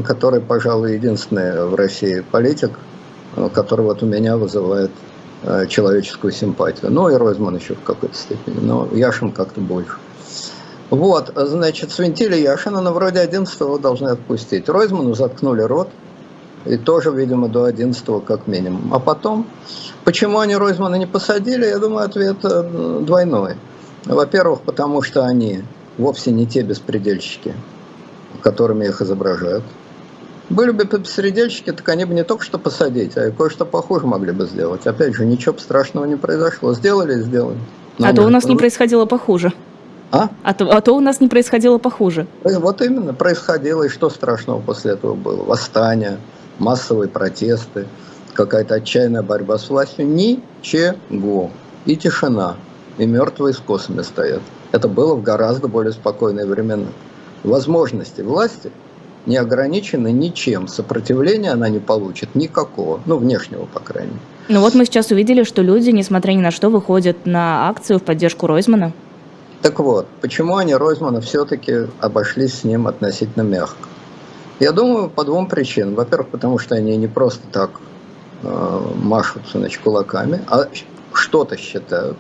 [0.07, 2.71] который, пожалуй, единственный в России политик,
[3.35, 4.93] э, который вот у меня вызывает
[5.43, 6.93] э, человеческую симпатию.
[6.93, 9.97] Ну и Ройзман еще в какой-то степени, но Яшин как-то больше.
[10.91, 14.69] Вот, значит, свинтили Яшина, но вроде 11-го должны отпустить.
[14.69, 15.89] Ройзману заткнули рот,
[16.65, 18.93] и тоже, видимо, до 11 как минимум.
[18.93, 19.47] А потом,
[20.05, 23.57] почему они Ройзмана не посадили, я думаю, ответ э, двойной.
[24.05, 25.63] Во-первых, потому что они
[25.99, 27.55] вовсе не те беспредельщики,
[28.43, 29.65] которыми их изображают.
[30.49, 34.33] Были бы беспредельщики, так они бы не только что посадить, а и кое-что похуже могли
[34.33, 34.87] бы сделать.
[34.87, 36.75] Опять же, ничего страшного не произошло.
[36.75, 37.59] Сделали и сделали.
[37.99, 39.53] Но а то у нас не происходило похуже.
[40.11, 40.29] А?
[40.43, 42.27] А то, а то у нас не происходило похуже.
[42.43, 43.85] Вот именно, происходило.
[43.85, 45.45] И что страшного после этого было?
[45.45, 46.19] Восстание,
[46.61, 47.87] массовые протесты,
[48.35, 50.07] какая-то отчаянная борьба с властью.
[50.07, 51.51] Ничего.
[51.87, 52.57] И тишина.
[52.99, 54.43] И мертвые с косами стоят.
[54.73, 56.87] Это было в гораздо более спокойные времена.
[57.43, 58.71] Возможности власти
[59.27, 60.69] не ограничены ничем.
[60.69, 63.01] Сопротивления она не получит никакого.
[63.07, 64.23] Ну, внешнего, по крайней мере.
[64.49, 68.03] Ну вот мы сейчас увидели, что люди, несмотря ни на что, выходят на акцию в
[68.03, 68.93] поддержку Ройзмана.
[69.63, 73.89] Так вот, почему они Ройзмана все-таки обошлись с ним относительно мягко?
[74.61, 75.95] Я думаю, по двум причинам.
[75.95, 77.71] Во-первых, потому что они не просто так
[78.43, 80.69] э, машут значит, кулаками, а
[81.15, 82.19] что-то считают.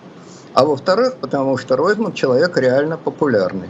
[0.55, 3.68] А во-вторых, потому что Ройзман человек реально популярный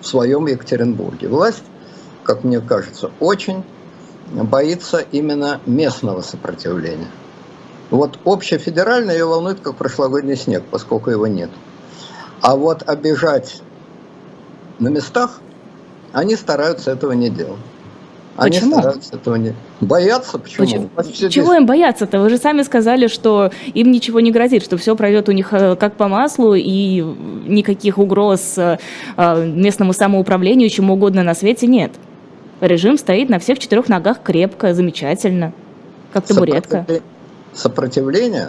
[0.00, 1.28] в своем Екатеринбурге.
[1.28, 1.62] Власть,
[2.24, 3.64] как мне кажется, очень
[4.32, 7.10] боится именно местного сопротивления.
[7.90, 11.50] Вот общефедеральное ее волнует, как прошлогодний снег, поскольку его нет.
[12.40, 13.62] А вот обижать
[14.80, 15.38] на местах
[16.12, 17.60] они стараются этого не делать.
[18.36, 18.78] Они почему?
[18.78, 19.54] стараются этого не...
[19.80, 20.38] Боятся?
[20.38, 20.88] Почему?
[20.94, 21.30] почему?
[21.30, 22.18] Чего им бояться-то?
[22.18, 25.76] Вы же сами сказали, что им ничего не грозит, что все пройдет у них э,
[25.76, 27.00] как по маслу, и
[27.46, 28.78] никаких угроз э,
[29.16, 31.92] э, местному самоуправлению, чему угодно на свете нет.
[32.60, 35.52] Режим стоит на всех четырех ногах крепко, замечательно,
[36.12, 36.86] как табуретка.
[37.52, 38.48] Сопротивление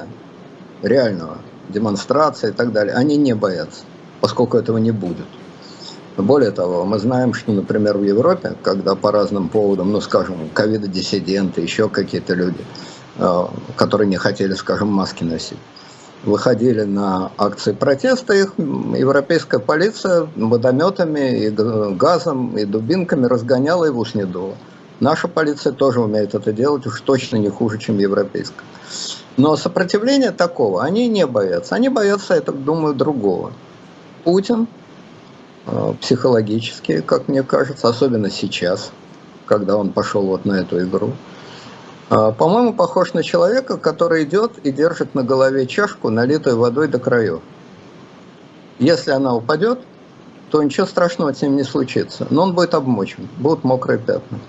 [0.82, 1.38] реального,
[1.70, 3.84] демонстрации и так далее, они не боятся,
[4.20, 5.26] поскольку этого не будет.
[6.18, 11.60] Более того, мы знаем, что, например, в Европе, когда по разным поводам, ну, скажем, ковида-диссиденты,
[11.60, 12.64] еще какие-то люди,
[13.18, 15.58] э, которые не хотели, скажем, маски носить,
[16.24, 24.00] выходили на акции протеста, их европейская полиция водометами и газом и дубинками разгоняла и в
[24.00, 24.56] ус не дула.
[25.02, 28.64] Наша полиция тоже умеет это делать, уж точно не хуже, чем европейская.
[29.36, 31.76] Но сопротивления такого они не боятся.
[31.76, 33.52] Они боятся, я так думаю, другого.
[34.24, 34.68] Путин
[36.02, 38.92] психологически, как мне кажется, особенно сейчас,
[39.46, 41.14] когда он пошел вот на эту игру,
[42.10, 47.00] э, по-моему, похож на человека, который идет и держит на голове чашку, налитую водой до
[47.00, 47.42] краев.
[48.78, 49.80] Если она упадет,
[50.52, 52.28] то ничего страшного с ним не случится.
[52.30, 54.40] Но он будет обмочен, будут мокрые пятна.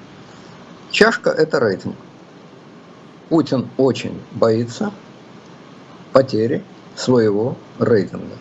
[0.90, 1.96] Чашка– это рейтинг.
[3.28, 4.92] Путин очень боится
[6.12, 8.34] потери своего рейтинга.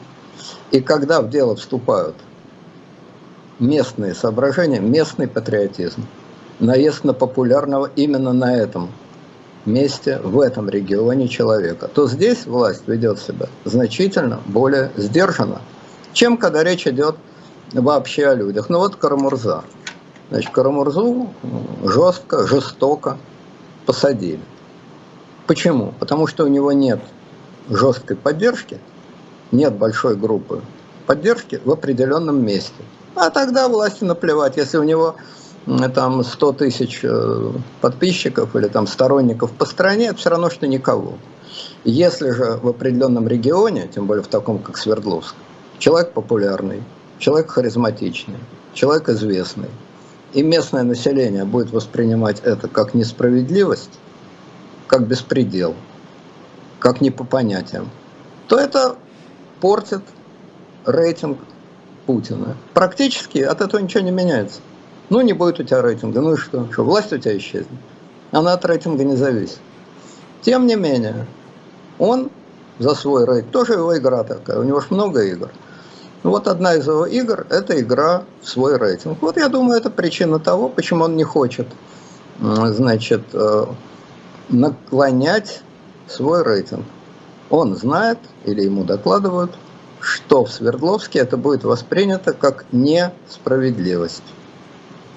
[0.72, 2.16] И когда в дело вступают
[3.60, 6.06] местные соображения, местный патриотизм,
[6.60, 8.90] наезд на популярного именно на этом
[9.66, 15.62] месте, в этом регионе человека, то здесь власть ведет себя значительно более сдержанно,
[16.14, 17.16] чем когда речь идет
[17.74, 18.70] вообще о людях.
[18.70, 19.64] Ну вот Карамурза.
[20.30, 21.30] Значит, Карамурзу
[21.84, 23.18] жестко, жестоко
[23.86, 24.42] посадили.
[25.48, 25.94] Почему?
[26.00, 27.00] Потому что у него нет
[27.70, 28.80] жесткой поддержки,
[29.52, 30.62] нет большой группы
[31.06, 32.84] поддержки в определенном месте.
[33.16, 35.16] А тогда власти наплевать, если у него
[35.94, 37.52] там 100 тысяч э,
[37.82, 41.14] подписчиков или там сторонников по стране, это все равно, что никого.
[41.86, 45.34] Если же в определенном регионе, тем более в таком, как Свердловск,
[45.80, 46.84] человек популярный,
[47.18, 48.38] человек харизматичный,
[48.74, 49.70] человек известный,
[50.34, 54.00] и местное население будет воспринимать это как несправедливость,
[54.88, 55.74] как беспредел,
[56.80, 57.90] как не по понятиям,
[58.48, 58.98] то это
[59.62, 60.02] портит
[60.86, 61.40] рейтинг
[62.06, 62.56] Путина.
[62.74, 64.60] Практически от этого ничего не меняется.
[65.10, 66.68] Ну, не будет у тебя рейтинга, ну и что?
[66.72, 67.68] Что, власть у тебя исчезнет?
[68.32, 69.60] Она от рейтинга не зависит.
[70.42, 71.28] Тем не менее,
[72.00, 72.30] он
[72.80, 75.50] за свой рейтинг, тоже его игра такая, у него же много игр–
[76.26, 79.20] вот одна из его игр– это игра в свой рейтинг.
[79.22, 81.68] Вот я думаю, это причина того, почему он не хочет,
[82.40, 83.66] значит, э,
[84.50, 85.62] наклонять
[86.08, 86.84] свой рейтинг.
[87.52, 89.52] Он знает, или ему докладывают,
[90.06, 94.24] что в Свердловске это будет воспринято как несправедливость.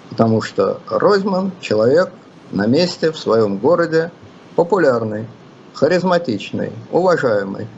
[0.09, 2.11] Потому что Ройзман– человек
[2.53, 4.11] на месте, в своем городе,
[4.57, 5.27] популярный,
[5.75, 7.69] харизматичный, уважаемый.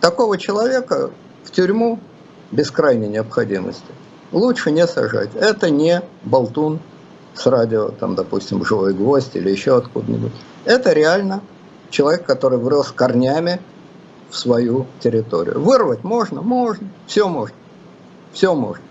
[0.00, 1.10] Такого человека
[1.44, 2.00] в тюрьму
[2.50, 3.86] без крайней необходимости,
[4.32, 5.30] лучше не сажать.
[5.36, 6.80] Это не болтун
[7.34, 10.32] с радио, там, допустим, живой гвоздь или еще откуда-нибудь.
[10.64, 11.40] Это реально
[11.90, 13.60] человек, который врос корнями
[14.32, 15.60] в свою территорию.
[15.60, 16.40] Вырвать можно?
[16.40, 16.88] Можно.
[17.06, 17.54] Все можно.
[18.32, 18.82] Все можно.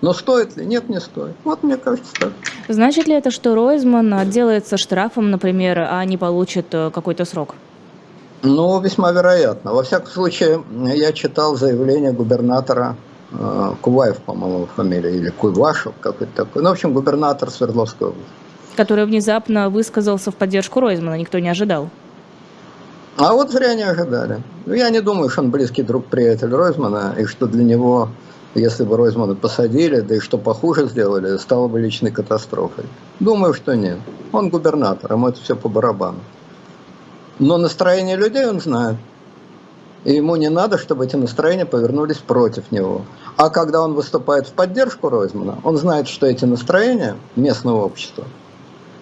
[0.00, 0.66] Но стоит ли?
[0.66, 1.36] Нет, не стоит.
[1.44, 2.32] Вот мне кажется так.
[2.68, 7.54] Значит ли это, что Ройзман отделается штрафом, например, а не получит э, какой-то срок?
[8.42, 9.72] Ну, весьма вероятно.
[9.72, 10.64] Во всяком случае,
[10.96, 12.96] я читал заявление губернатора
[13.30, 16.62] э, Куваев, по-моему, фамилия, или Куйвашев какой-то такой.
[16.62, 18.30] Ну, в общем, губернатор Свердловской области.
[18.74, 21.88] Который внезапно высказался в поддержку Ройзмана, никто не ожидал.
[23.16, 24.42] А вот зря не ожидали.
[24.64, 28.08] Ну, я не думаю, что он близкий друг, приятель Ройзмана, и что для него,
[28.54, 32.86] если бы Ройзмана посадили, да и что похуже сделали, стало бы личной катастрофой.
[33.20, 33.98] Думаю, что нет.
[34.32, 36.20] Он губернатор, ему это все по барабану.
[37.38, 38.96] Но настроение людей он знает.
[40.04, 43.02] И ему не надо, чтобы эти настроения повернулись против него.
[43.36, 48.24] А когда он выступает в поддержку Ройзмана, он знает, что эти настроения местного общества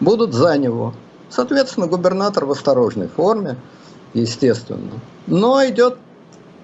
[0.01, 0.95] будут за него.
[1.31, 3.57] Соответственно, губернатор в осторожной форме,
[4.15, 5.97] естественно, но идет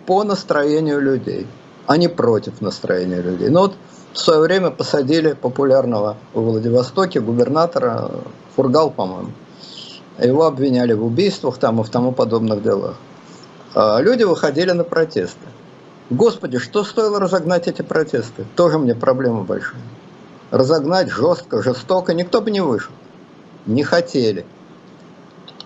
[0.06, 1.46] по настроению людей,
[1.86, 3.48] а не против настроения людей.
[3.48, 3.74] Но вот
[4.12, 8.10] в свое время посадили популярного в Владивостоке губернатора
[8.54, 9.32] Фургал, по-моему.
[10.18, 12.96] Его обвиняли в убийствах там и в тому подобных делах.
[13.74, 15.46] А люди выходили на протесты.
[16.08, 18.46] Господи, что стоило разогнать эти протесты?
[18.54, 19.82] Тоже мне проблема большая.
[20.50, 22.92] Разогнать жестко, жестоко никто бы не вышел.
[23.66, 24.46] Не хотели.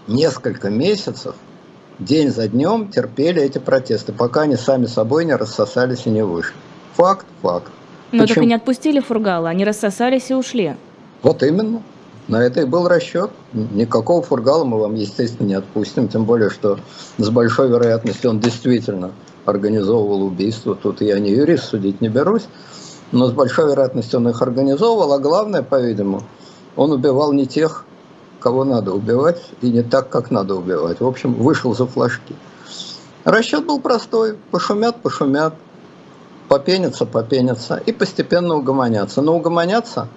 [0.09, 1.37] Несколько месяцев,
[2.01, 6.55] день за днем терпели эти протесты, пока они сами собой не рассосались и не вышли.
[6.95, 7.71] Факт, факт.
[8.13, 8.35] Но Почему?
[8.35, 10.75] так и не отпустили Фургала, они рассосались и ушли.
[11.23, 11.83] Вот именно.
[12.29, 13.31] На это и был расчет.
[13.53, 16.79] Никакого фургала мы вам, естественно, не отпустим, тем более, что
[17.19, 19.11] с большой вероятностью он действительно
[19.47, 20.77] организовывал убийство.
[20.77, 22.47] Тут я не юрист, судить не берусь,
[23.11, 26.23] но с большой вероятностью он их организовывал, а главное, по-видимому,
[26.77, 27.85] он убивал не тех,
[28.41, 31.01] кого надо убивать, и не так, как надо убивать.
[31.01, 32.35] В общем, вышел за флажки.
[33.25, 34.37] Расчет был простой.
[34.51, 35.55] Пошумят, пошумят.
[36.49, 39.23] попенятся, попенятся и постепенно угомонятся.
[39.23, 40.09] Но угомонятся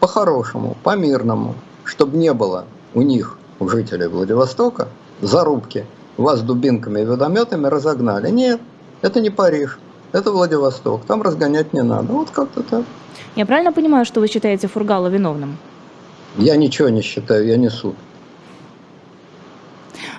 [0.00, 1.54] по-хорошему, по-мирному,
[1.84, 2.64] чтобы не было
[2.94, 4.88] у них, у жителей Владивостока,
[5.20, 5.84] зарубки.
[6.16, 8.30] Вас дубинками и водометами разогнали.
[8.30, 8.60] Нет,
[9.02, 9.78] это не Париж,
[10.12, 11.04] это Владивосток.
[11.04, 12.12] Там разгонять не надо.
[12.12, 12.84] Вот как-то так.
[13.36, 15.58] Я правильно понимаю, что вы считаете Фургала виновным?
[16.36, 17.94] Я ничего не считаю, я не суд.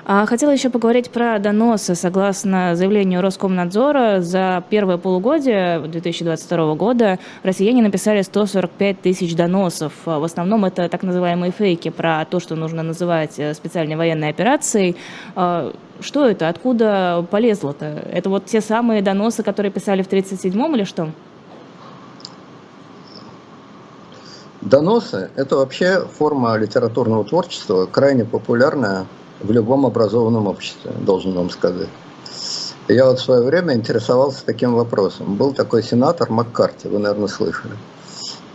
[0.08, 1.96] А хотела еще поговорить про доносы.
[1.96, 9.94] Согласно заявлению Роскомнадзора, за первое полугодие 2022 года россияне написали 145 тысяч доносов.
[10.06, 14.96] В основном это так называемые фейки про то, что нужно называть э, специальной военной операцией.
[15.36, 16.50] А, что это?
[16.50, 17.86] Откуда полезло-то?
[18.12, 21.10] Это вот те самые доносы, которые писали в 1937-м или что?
[24.66, 29.06] Доносы– это вообще форма литературного творчества, крайне популярная
[29.40, 31.90] в любом образованном обществе, должен вам сказать.
[32.88, 35.36] Я вот в свое время интересовался таким вопросом.
[35.36, 37.76] Был такой сенатор Маккарти, вы, наверное, слышали.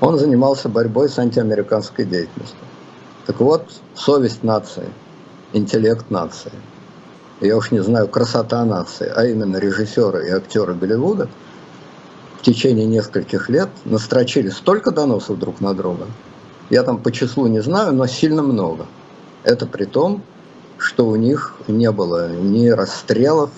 [0.00, 2.58] Он занимался борьбой с антиамериканской деятельностью.
[3.26, 4.88] Так вот, совесть нации,
[5.52, 6.52] интеллект нации,
[7.40, 11.28] я уж не знаю, красота нации, а именно режиссеры и актеры Голливуда
[12.40, 16.06] в течение нескольких лет настрочили столько доносов друг на друга.
[16.70, 18.86] Я там по числу не знаю, но сильно много.
[19.44, 20.22] Это при том,
[20.78, 23.50] что у них не было ни расстрелов,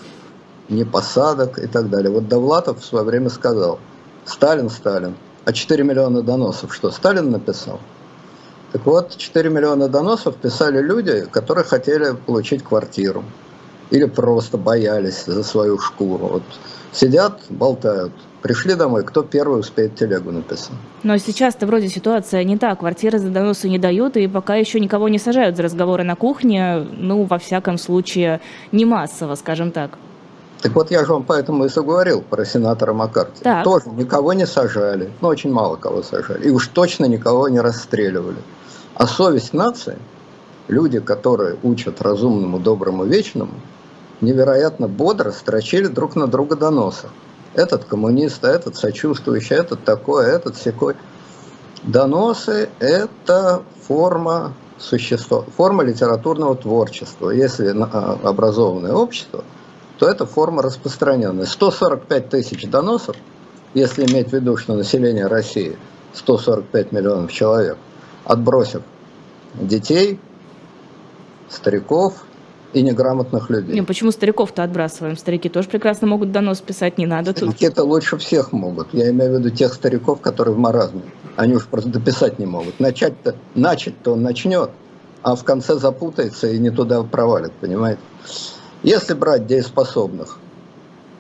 [0.69, 2.11] ни посадок и так далее.
[2.11, 3.79] Вот Довлатов в свое время сказал,
[4.25, 5.15] Сталин, Сталин,
[5.45, 7.79] а 4 миллиона доносов, что Сталин написал?
[8.73, 13.23] Так вот, 4 миллиона доносов писали люди, которые хотели получить квартиру
[13.91, 16.27] или просто боялись за свою шкуру.
[16.27, 16.43] Вот
[16.93, 18.13] сидят, болтают,
[18.43, 20.73] Пришли домой, кто первый успеет телегу написать.
[21.05, 22.81] Но сейчас-то вроде ситуация не так.
[22.81, 26.85] Квартиры за доносу не дают, и пока еще никого не сажают за разговоры на кухне.
[26.99, 28.41] Ну, во всяком случае,
[28.73, 29.93] не массово, скажем так.
[30.61, 33.45] Так вот, я же вам поэтому и заговорил про сенатора Маккарти.
[33.45, 33.63] Так.
[33.63, 36.49] Тоже никого не сажали, ну, очень мало кого сажали.
[36.49, 38.39] И уж точно никого не расстреливали.
[38.95, 39.99] А совесть нации,
[40.67, 43.55] люди, которые учат разумному, доброму, вечному,
[44.21, 47.09] невероятно бодро строчили друг на друга доносы
[47.55, 50.95] этот коммунист, этот сочувствующий, этот такой, этот секой.
[51.83, 57.31] Доносы– это форма существа, форма литературного творчества.
[57.31, 59.45] Если а, образованное общество,
[59.99, 61.47] то это форма распространенная.
[61.47, 63.17] 145 тысяч доносов,
[63.75, 65.77] если иметь в виду, что население России
[66.15, 67.77] 145 миллионов человек,
[68.25, 68.83] отбросив
[69.55, 70.21] детей,
[71.49, 72.15] стариков–
[72.73, 73.75] и неграмотных людей.
[73.75, 75.17] Не, почему стариков-то отбрасываем?
[75.17, 77.51] Старики тоже прекрасно могут донос писать, не надо тут.
[77.51, 78.89] Старики-то лучше всех могут.
[78.93, 81.03] Я имею в виду тех стариков, которые в маразме.
[81.37, 82.81] Они уж просто дописать не могут.
[82.81, 84.71] Начать-то, начать-то он начнет,
[85.23, 88.01] а в конце запутается и не туда провалит, понимаете?
[88.83, 90.39] Если брать дееспособных,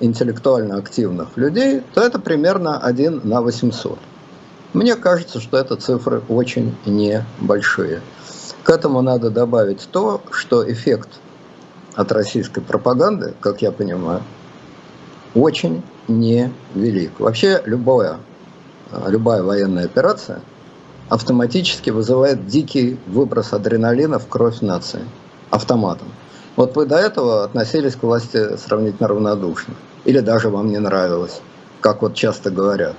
[0.00, 3.98] интеллектуально активных людей, то это примерно 1 на 800.
[4.72, 8.00] Мне кажется, что это цифры очень небольшие.
[8.64, 11.08] К этому надо добавить то, что эффект
[11.94, 14.22] от российской пропаганды, как я понимаю,
[15.34, 17.18] очень невелик.
[17.18, 18.18] Вообще любая,
[19.06, 20.40] любая военная операция
[21.08, 25.00] автоматически вызывает дикий выброс адреналина в кровь нации
[25.50, 26.08] автоматом.
[26.56, 29.74] Вот вы до этого относились к власти сравнительно равнодушно.
[30.04, 31.40] Или даже вам не нравилось,
[31.80, 32.96] как вот часто говорят.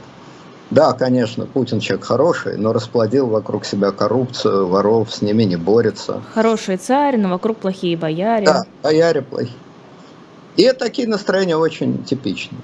[0.73, 6.23] Да, конечно, Путин человек хороший, но расплодил вокруг себя коррупцию, воров, с ними не борется.
[6.33, 8.47] Хороший царь, но вокруг плохие бояре.
[8.47, 9.55] Да, бояре плохие.
[10.55, 12.57] И такие настроения очень типичны.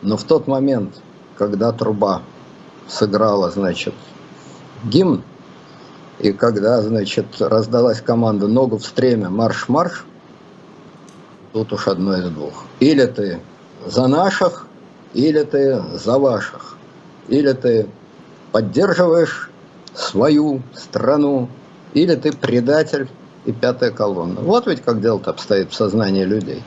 [0.00, 0.94] Но в тот момент,
[1.36, 2.22] когда труба
[2.88, 3.92] сыграла, значит,
[4.84, 5.22] гимн,
[6.20, 10.06] и когда, значит, раздалась команда «Ногу в стремя, марш-марш»,
[11.52, 12.64] тут уж одно из двух.
[12.80, 13.40] Или ты
[13.84, 14.66] за наших,
[15.12, 16.78] или ты за ваших.
[17.28, 17.86] Или ты
[18.52, 19.50] поддерживаешь
[19.94, 21.48] свою страну,
[21.94, 23.08] или ты предатель
[23.44, 24.40] и пятая колонна.
[24.40, 26.62] Вот ведь как дело-то обстоит в сознании людей.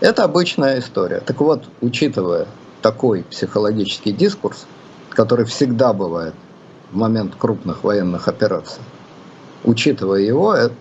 [0.00, 1.20] Это обычная история.
[1.20, 2.46] Так вот, учитывая
[2.82, 4.66] такой психологический дискурс,
[5.10, 6.34] который всегда бывает
[6.90, 8.82] в момент крупных военных операций,
[9.64, 10.74] учитывая его, это,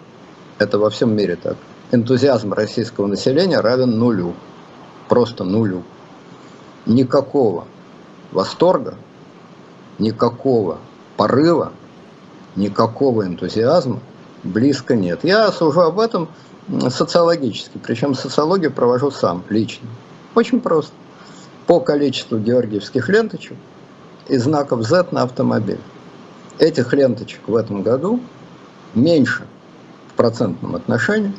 [0.57, 1.57] это во всем мире так,
[1.91, 4.33] энтузиазм российского населения равен нулю.
[5.09, 5.83] Просто нулю.
[6.85, 7.65] Никакого
[8.31, 8.95] восторга,
[9.97, 10.77] никакого
[11.17, 11.71] порыва,
[12.55, 13.99] никакого энтузиазма
[14.43, 15.19] близко нет.
[15.23, 16.29] Я сужу об этом
[16.89, 19.87] социологически, причем социологию провожу сам, лично.
[20.35, 20.93] Очень просто.
[21.67, 23.57] По количеству георгиевских ленточек
[24.27, 25.79] и знаков Z на автомобиль.
[26.57, 28.19] Этих ленточек в этом году
[28.93, 29.43] меньше
[30.09, 31.33] в процентном отношении,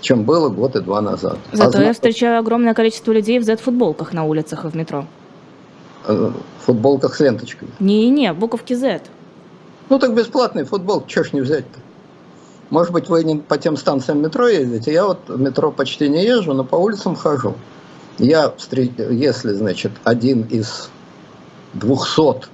[0.00, 1.38] чем было год и два назад.
[1.52, 1.86] Зато а знаков...
[1.86, 5.06] я встречаю огромное количество людей в Z-футболках на улицах и в метро.
[6.06, 6.32] Э,
[6.64, 7.70] футболках с ленточками.
[7.80, 9.02] Не-не, буковки Z.
[9.88, 11.80] Ну так бесплатный футбол, чего ж не взять-то?
[12.70, 14.92] Может быть, вы не по тем станциям метро ездите?
[14.92, 17.54] Я вот в метро почти не езжу, но по улицам хожу.
[18.18, 18.52] Я,
[19.10, 20.90] если, значит, один из
[21.74, 22.48] двухсот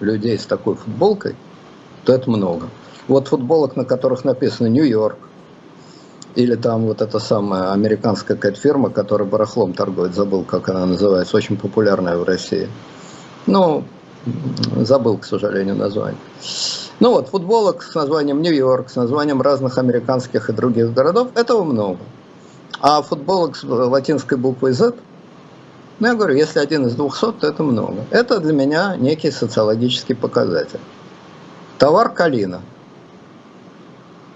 [0.00, 1.36] людей с такой футболкой,
[2.04, 2.68] то это много.
[3.06, 5.18] Вот футболок, на которых написано Нью-Йорк,
[6.38, 11.36] или там вот эта самая американская какая-то фирма, которая барахлом торгует, забыл, как она называется,
[11.36, 12.68] очень популярная в России.
[13.46, 13.82] Ну,
[14.76, 16.20] забыл, к сожалению, название.
[17.00, 21.98] Ну вот, футболок с названием Нью-Йорк, с названием разных американских и других городов, этого много.
[22.80, 24.94] А футболок с латинской буквой Z,
[25.98, 28.04] ну я говорю, если один из двухсот, то это много.
[28.10, 30.78] Это для меня некий социологический показатель.
[31.78, 32.60] Товар калина.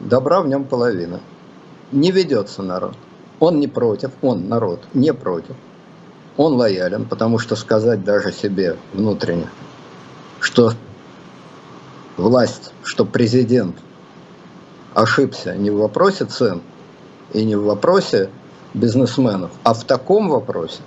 [0.00, 1.20] Добра в нем половина
[1.92, 2.94] не ведется народ.
[3.40, 5.56] Он не против, он, народ, не против.
[6.36, 9.48] Он лоялен, потому что сказать даже себе внутренне,
[10.40, 10.72] что
[12.16, 13.76] власть, что президент
[14.94, 16.62] ошибся не в вопросе цен
[17.32, 18.30] и не в вопросе
[18.74, 20.80] бизнесменов, а в таком вопросе,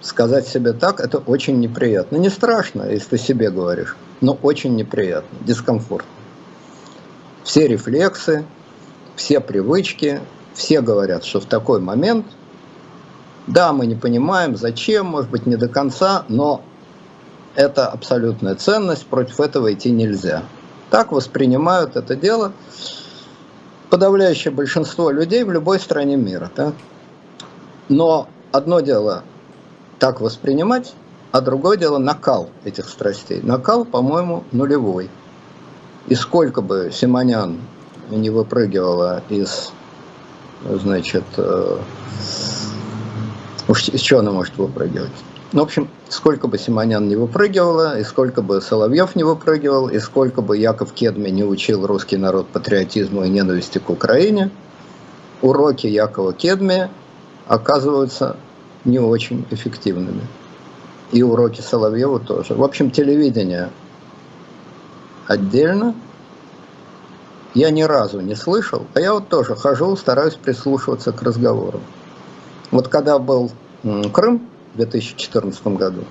[0.00, 2.16] сказать себе так, это очень неприятно.
[2.16, 6.10] Не страшно, если ты себе говоришь, но очень неприятно, дискомфортно.
[7.44, 8.44] Все рефлексы,
[9.16, 10.20] все привычки,
[10.54, 12.26] все говорят, что в такой момент,
[13.46, 16.62] да, мы не понимаем, зачем, может быть, не до конца, но
[17.54, 20.42] это абсолютная ценность, против этого идти нельзя.
[20.90, 22.52] Так воспринимают это дело
[23.90, 26.50] подавляющее большинство людей в любой стране мира.
[26.56, 26.72] Да?
[27.90, 29.22] Но одно дело
[29.98, 30.94] так воспринимать,
[31.30, 33.40] а другое дело накал этих страстей.
[33.42, 35.10] Накал, по-моему, нулевой.
[36.08, 37.58] И сколько бы Симонян
[38.16, 39.72] не выпрыгивала из,
[40.64, 41.78] значит, э,
[43.68, 45.12] уж из чего она может выпрыгивать?
[45.52, 49.98] Ну, в общем, сколько бы Симонян не выпрыгивала, и сколько бы Соловьев не выпрыгивал, и
[49.98, 54.50] сколько бы Яков Кедми не учил русский народ патриотизму и ненависти к Украине,
[55.42, 56.88] уроки Якова Кедми
[57.46, 58.36] оказываются
[58.86, 60.26] не очень эффективными.
[61.12, 62.54] И уроки Соловьева тоже.
[62.54, 63.68] В общем, телевидение
[65.26, 65.94] отдельно,
[67.54, 71.80] я ни разу не слышал, а я вот тоже хожу, стараюсь прислушиваться к разговору.
[72.70, 73.50] Вот когда был
[74.12, 76.04] Крым в 2014 году,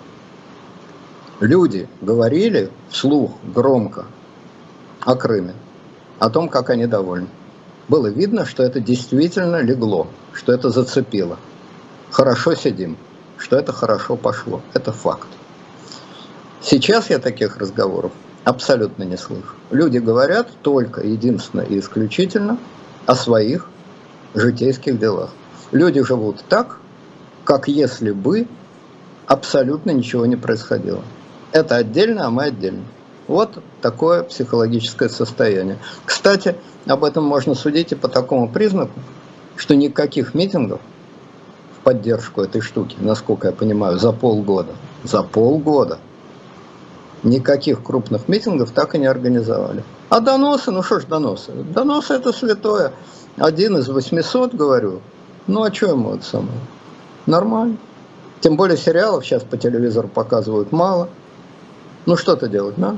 [1.39, 4.05] люди говорили вслух громко
[5.01, 5.53] о Крыме,
[6.19, 7.27] о том, как они довольны.
[7.87, 11.37] Было видно, что это действительно легло, что это зацепило.
[12.11, 12.97] Хорошо сидим,
[13.37, 14.61] что это хорошо пошло.
[14.73, 15.27] Это факт.
[16.61, 18.11] Сейчас я таких разговоров
[18.43, 19.55] абсолютно не слышу.
[19.69, 22.57] Люди говорят только, единственно и исключительно
[23.05, 23.67] о своих
[24.33, 25.29] житейских делах.
[25.71, 26.77] Люди живут так,
[27.43, 28.47] как если бы
[29.27, 31.01] абсолютно ничего не происходило.
[31.51, 32.83] Это отдельно, а мы отдельно.
[33.27, 35.77] Вот такое психологическое состояние.
[36.05, 38.99] Кстати, об этом можно судить и по такому признаку,
[39.55, 40.81] что никаких митингов
[41.77, 44.73] в поддержку этой штуки, насколько я понимаю, за полгода,
[45.03, 45.99] за полгода–
[47.23, 49.83] никаких крупных митингов так и не организовали.
[50.09, 51.51] А доносы, ну что ж доносы?
[51.51, 52.93] Доносы это святое.
[53.37, 55.01] Один из 800, говорю.
[55.47, 56.59] Ну а что ему это самое?
[57.25, 57.77] Нормально.
[58.41, 61.09] Тем более сериалов сейчас по телевизору показывают мало.
[62.05, 62.97] Ну что-то делать, да?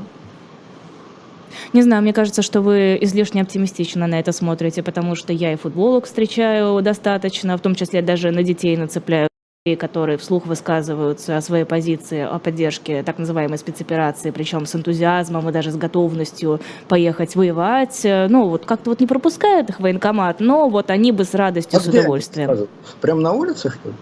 [1.74, 5.56] Не знаю, мне кажется, что вы излишне оптимистично на это смотрите, потому что я и
[5.56, 9.30] футболок встречаю достаточно, в том числе даже на детей нацепляю
[9.80, 15.54] которые вслух высказываются о своей позиции, о поддержке так называемой спецоперации, причем с энтузиазмом и
[15.54, 16.60] даже с готовностью
[16.90, 18.02] поехать воевать.
[18.04, 21.82] Ну, вот как-то вот не пропускает их военкомат, но вот они бы с радостью, а
[21.82, 22.68] с удовольствием.
[23.00, 23.96] Прям на улице, что ли?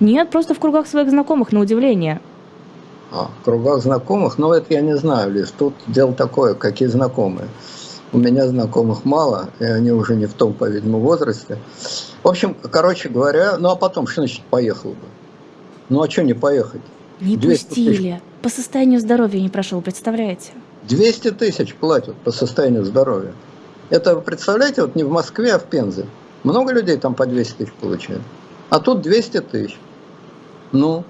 [0.00, 2.20] Нет, просто в кругах своих знакомых, на удивление.
[3.10, 4.36] А, в кругах знакомых?
[4.36, 5.50] Ну, это я не знаю, Лиз.
[5.50, 7.48] Тут дело такое, какие знакомые.
[8.16, 11.58] У меня знакомых мало, и они уже не в том, по-видимому, возрасте.
[12.22, 15.06] В общем, короче говоря, ну а потом, что значит поехал бы?
[15.90, 16.80] Ну а что не поехать?
[17.20, 18.12] Не пустили.
[18.12, 18.22] Тысяч.
[18.40, 20.52] По состоянию здоровья не прошел, представляете?
[20.88, 23.34] 200 тысяч платят по состоянию здоровья.
[23.90, 26.06] Это, представляете, вот не в Москве, а в Пензе.
[26.42, 28.22] Много людей там по 200 тысяч получают.
[28.70, 29.78] А тут 200 тысяч.
[30.72, 31.04] Ну,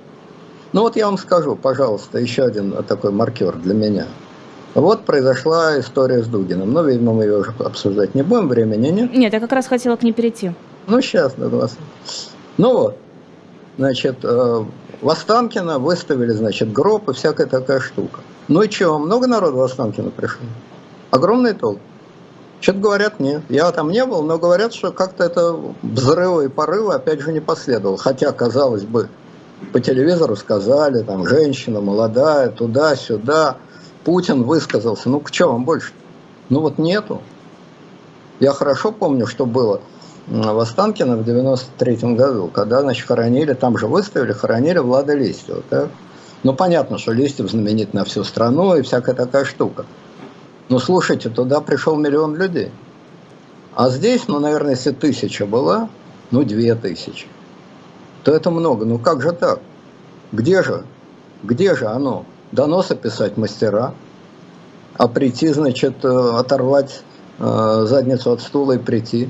[0.73, 4.09] ну вот я вам скажу, пожалуйста, еще один такой маркер для меня–
[4.81, 6.73] вот произошла история с Дугином.
[6.73, 9.15] Ну, видимо, мы ее уже обсуждать не будем, времени нет.
[9.15, 10.53] Нет, я как раз хотела к ней перейти.
[10.87, 11.77] Ну, сейчас, да, вас.
[12.59, 12.97] Ну вот,
[13.79, 14.65] значит, э,
[15.01, 18.21] в Останкино выставили, значит, гроб и всякая такая штука.
[18.49, 20.47] Ну и что, много народу в Останкино пришло?
[21.11, 21.81] Огромный толк.
[22.61, 23.43] Что-то говорят, нет.
[23.49, 27.41] Я там не был, но говорят, что как-то это взрывы и порывы опять же не
[27.41, 27.99] последовало.
[27.99, 29.09] Хотя, казалось бы,
[29.73, 33.57] По телевизору сказали, там, женщина молодая, туда-сюда.
[34.07, 35.09] Путин высказался.
[35.09, 35.93] Ну, к чему вам больше?
[36.49, 37.21] Ну, вот нету.
[38.39, 39.81] Я хорошо помню, что было
[40.29, 45.65] в Останкино в 93 году, когда, значит, хоронили, там же выставили, хоронили Влада Листьева.
[45.69, 45.89] Да?
[46.45, 49.85] Ну, понятно, что Листьев знаменит на всю страну и всякая такая штука.
[50.69, 52.71] Но слушайте, туда пришел миллион людей.
[53.75, 55.89] А здесь, ну, наверное, если тысяча была,
[56.31, 57.27] ну, две тысячи,
[58.23, 58.85] то это много.
[58.85, 59.59] Ну, как же так?
[60.31, 60.85] Где же?
[61.43, 62.25] Где же оно?
[62.53, 63.95] Доносы писать мастера,
[64.95, 67.03] а прийти, значит, э, оторвать
[67.39, 69.29] э, задницу от стула и прийти.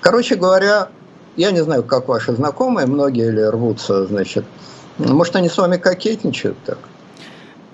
[0.00, 0.88] Короче говоря,
[1.36, 4.44] я не знаю, как ваши знакомые, многие ли рвутся, значит,
[4.98, 6.78] может, они с вами кокетничают так?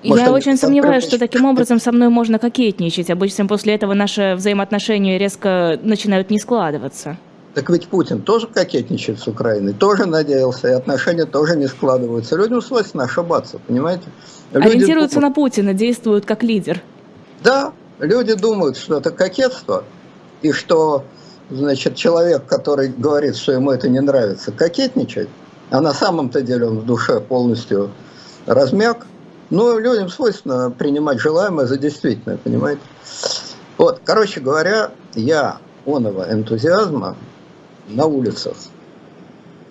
[0.04, 3.10] Может, я очень сомневаюсь, что таким образом со мной можно кокетничать.
[3.10, 7.16] Обычно после этого наши взаимоотношения резко начинают не складываться.
[7.56, 12.36] Так ведь Путин тоже кокетничает с Украиной, тоже надеялся, и отношения тоже не складываются.
[12.36, 14.04] Людям свойственно ошибаться, понимаете?
[14.52, 16.82] Люди Ориентируются думают, на Путина, действуют как лидер.
[17.42, 19.84] Да, люди думают, что это кокетство,
[20.42, 21.04] и что,
[21.48, 25.30] значит, человек, который говорит, что ему это не нравится, кокетничает,
[25.70, 27.90] а на самом-то деле он в душе полностью
[28.44, 29.06] размяк,
[29.48, 32.82] но людям свойственно принимать желаемое за действительное, понимаете?
[33.78, 37.16] Вот, короче говоря, я оного энтузиазма
[37.88, 38.56] на улицах,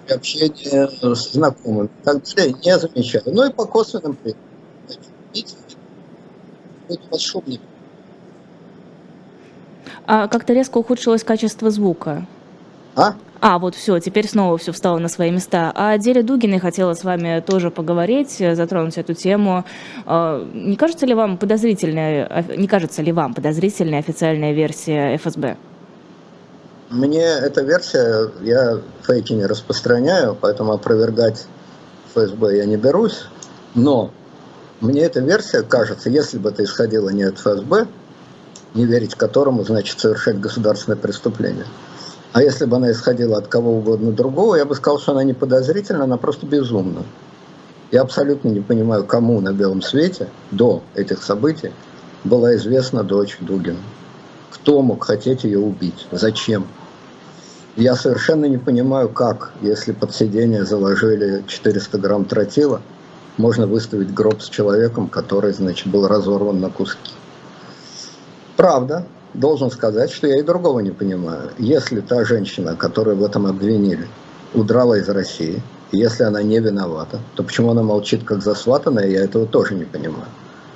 [0.10, 3.24] общение с знакомыми, так далее, не замечаю.
[3.28, 4.44] Ну и по косвенным признакам.
[10.08, 12.26] А как-то резко ухудшилось качество звука.
[12.96, 13.16] А?
[13.42, 15.72] А, вот все, теперь снова все встало на свои места.
[15.76, 19.66] А о деле Дугиной хотела с вами тоже поговорить, затронуть эту тему.
[20.06, 25.58] А, не кажется ли вам подозрительная, не кажется ли вам подозрительная официальная версия ФСБ?
[26.90, 31.48] Мне эта версия, я фейки не распространяю, поэтому опровергать
[32.14, 33.26] ФСБ я не берусь.
[33.74, 34.12] Но
[34.82, 37.88] мне эта версия кажется, если бы это исходило не от ФСБ,
[38.76, 41.66] не верить которому, значит совершать государственное преступление.
[42.34, 45.34] А если бы она исходила от кого угодно другого, я бы сказал, что она не
[45.34, 47.04] подозрительна, она просто безумна.
[47.92, 51.72] Я абсолютно не понимаю, кому на белом свете до этих событий
[52.24, 53.80] была известна дочь Дугина.
[54.66, 56.08] Кто мог хотеть ее убить?
[56.12, 56.66] Зачем?
[57.76, 62.82] Я совершенно не понимаю, как, если под сиденье заложили 400 грамм тротила,
[63.38, 67.12] можно выставить гроб с человеком, который, значит, был разорван на куски.
[68.58, 69.06] Правда,
[69.36, 71.52] должен сказать, что я и другого не понимаю.
[71.60, 74.08] Если та женщина, которую в этом обвинили,
[74.56, 75.62] удрала из России,
[75.92, 80.26] если она не виновата, то почему она молчит как засватанная, я этого тоже не понимаю.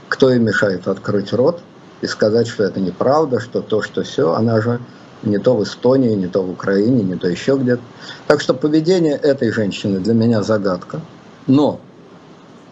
[0.10, 1.64] Кто ей мешает открыть рот
[2.02, 4.80] и сказать, что это неправда, что то, что все, она же
[5.24, 7.82] не то в Эстонии, не то в Украине, не то еще где-то.
[8.28, 11.02] Так что поведение этой женщины для меня загадка.
[11.48, 11.80] Но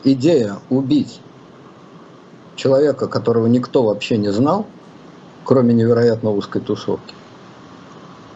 [0.03, 1.19] идея убить
[2.55, 4.65] человека, которого никто вообще не знал,
[5.43, 7.13] кроме невероятно узкой тусовки.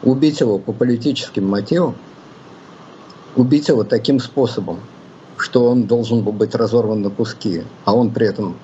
[0.04, 1.96] Убить его по политическим мотивам,
[3.36, 4.80] убить его таким способом,
[5.38, 8.58] что он должен был быть разорван на куски, а он при этом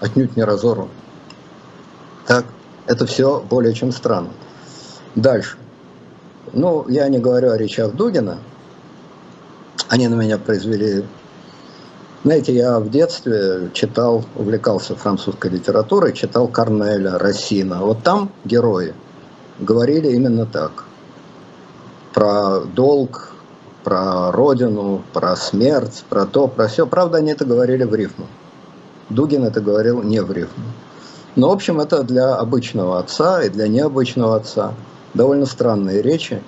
[0.00, 0.88] отнюдь не разорван.
[2.26, 2.44] Так,
[2.86, 4.30] это все более чем странно.
[5.14, 5.56] Дальше.
[6.52, 8.38] Ну, я не говорю о речах Дугина.
[9.88, 11.04] Они на меня произвели
[12.24, 17.80] знаете, я в детстве читал, увлекался французской литературой, читал Корнеля, Рассина.
[17.80, 18.94] Вот там герои
[19.58, 20.84] говорили именно так.
[22.14, 23.32] Про долг,
[23.82, 26.86] про родину, про смерть, про то, про все.
[26.86, 28.28] Правда, они это говорили в рифму.
[29.08, 30.62] Дугин это говорил не в рифму.
[31.34, 34.74] Но, в общем, это для обычного отца и для необычного отца
[35.14, 36.42] довольно странные речи.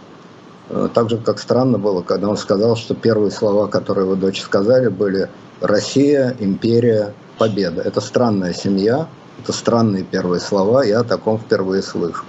[0.69, 4.43] Э, так же, как странно было, когда он сказал, что первые слова, которые его дочь
[4.43, 5.29] сказали, были
[5.61, 7.83] Россия, империя, победа.
[7.83, 9.09] Это странная семья,
[9.43, 12.25] это странные первые слова, я о таком впервые слышу.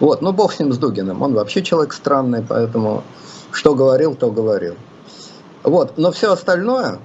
[0.00, 3.02] Вот, ну бог с ним, с Дугиным, он вообще человек странный, поэтому
[3.50, 4.74] что говорил, то говорил.
[5.62, 6.98] Вот, но все остальное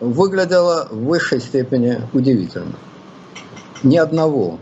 [0.00, 2.74] выглядело в высшей степени удивительно.
[3.82, 4.58] Ни одного,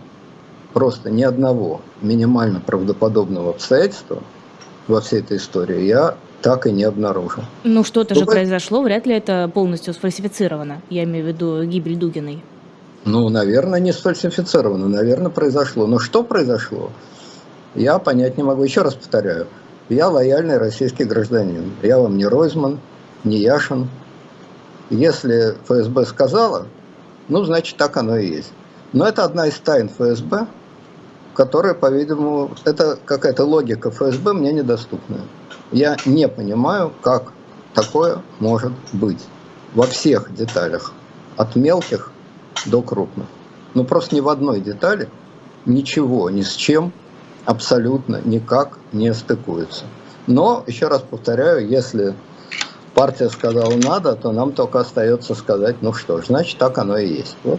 [0.73, 4.23] просто ни одного минимально правдоподобного обстоятельства
[4.89, 7.45] во всей этой истории я так и не обнаружил.
[7.65, 10.83] Ну, что-то же произошло, вряд ли это полностью сфальсифицировано.
[10.91, 12.43] Я имею в виду гибель Дугиной.
[13.07, 15.87] Ну, наверное, не сфальсифицировано, наверное, произошло.
[15.87, 16.91] Но что произошло,
[17.75, 18.63] я понять не могу.
[18.63, 19.47] Еще раз повторяю,
[19.89, 21.73] я лояльный российский гражданин.
[21.83, 22.79] Я вам не Ройзман,
[23.25, 23.89] не Яшин.
[24.91, 26.67] Если ФСБ сказала,
[27.29, 28.53] ну, значит, так оно и есть.
[28.95, 30.47] Но это одна из тайн ФСБ,
[31.35, 35.23] которая, по-видимому, это какая-то логика ФСБ мне недоступная.
[35.73, 37.33] Я не понимаю, как
[37.75, 39.19] такое может быть
[39.75, 40.93] во всех деталях,
[41.37, 42.13] от мелких
[42.67, 43.27] до крупных.
[43.75, 45.09] Ну просто ни в одной детали
[45.67, 46.93] ничего ни с чем
[47.47, 49.87] абсолютно никак не стыкуется.
[50.29, 52.15] Но, еще раз повторяю, если
[52.95, 57.09] партия сказала надо, то нам только остается сказать, ну что ж, значит так оно и
[57.09, 57.37] есть.
[57.43, 57.59] Вот.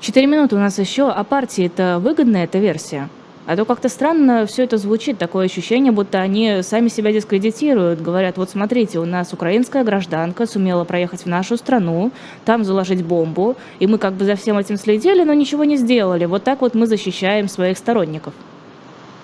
[0.00, 1.10] Четыре минуты у нас еще.
[1.10, 3.10] А партии это выгодная эта версия?
[3.46, 8.00] А то как-то странно все это звучит, такое ощущение, будто они сами себя дискредитируют.
[8.00, 12.12] Говорят, вот смотрите, у нас украинская гражданка сумела проехать в нашу страну,
[12.44, 16.24] там заложить бомбу, и мы как бы за всем этим следили, но ничего не сделали.
[16.24, 18.32] Вот так вот мы защищаем своих сторонников.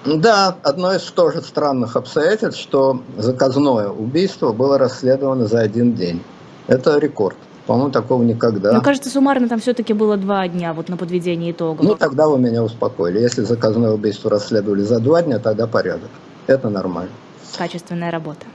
[0.04, 6.20] Да, одно из тоже странных обстоятельств, что заказное убийство было расследовано за один день.
[6.66, 7.36] Это рекорд.
[7.66, 8.72] По-моему, такого никогда.
[8.72, 11.84] Мне кажется, суммарно там все-таки было два дня вот на подведение итогов.
[11.84, 13.18] Ну, тогда вы меня успокоили.
[13.18, 16.10] Если заказное убийство расследовали за два дня, тогда порядок.
[16.46, 17.10] Это нормально.
[17.58, 18.46] Качественная работа.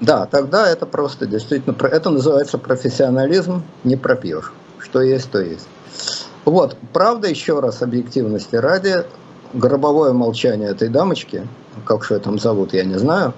[0.00, 4.52] Да, тогда это просто действительно, это называется профессионализм, не пропьешь.
[4.78, 5.66] Что есть, то есть.
[6.44, 9.04] Вот, правда, еще раз объективности ради,
[9.52, 11.46] гробовое молчание этой дамочки,
[11.84, 13.32] как что ее там зовут, я не знаю,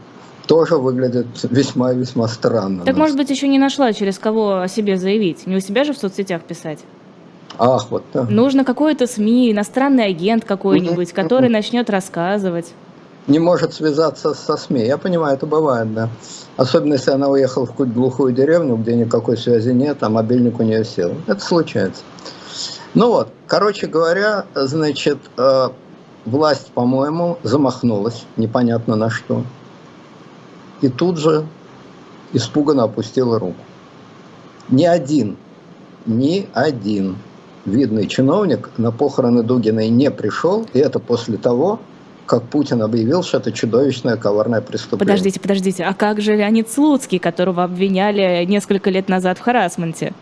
[0.47, 2.85] тоже выглядит весьма-весьма странно.
[2.85, 5.47] Так, может быть, еще не нашла, через кого о себе заявить.
[5.47, 6.81] Не у себя же в соцсетях писать.
[7.59, 8.03] Ах, вот.
[8.13, 8.25] Да.
[8.25, 12.73] Нужно какой-то СМИ, иностранный агент какой-нибудь, который начнет рассказывать.
[13.27, 14.85] Не может связаться со СМИ.
[14.85, 16.09] Я понимаю, это бывает, да.
[16.57, 20.63] Особенно, если она уехала в какую-то глухую деревню, где никакой связи нет, а мобильник у
[20.63, 21.13] нее сел.
[21.27, 22.03] Это случается.
[22.93, 25.69] Ну вот, короче говоря, значит, э,
[26.27, 29.43] власть, по-моему, замахнулась, непонятно на что
[30.85, 31.47] и тут же
[32.35, 33.57] испуганно опустила руку.
[34.69, 35.37] Ни один,
[36.05, 37.17] ни один
[37.65, 41.81] видный чиновник на похороны Дугиной не пришел, и это после того,
[42.27, 45.07] как Путин объявил, что это чудовищное коварное преступление.
[45.07, 50.13] Подождите, подождите, а как же Леонид Слуцкий, которого обвиняли несколько лет назад в харасменте?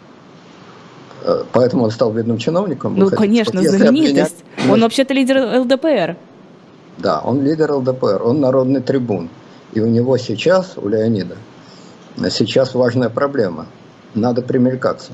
[1.25, 2.95] Э, поэтому он стал видным чиновником?
[2.97, 4.45] Ну, конечно, вот знаменитость.
[4.55, 4.73] Обвинять...
[4.73, 6.17] Он вообще-то лидер ЛДПР.
[6.99, 9.29] Да, он лидер ЛДПР, он народный трибун.
[9.73, 11.37] И у него сейчас, у Леонида,
[12.31, 13.67] сейчас важная проблема.
[14.15, 15.13] Надо примелькаться.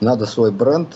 [0.00, 0.88] Надо свой бренд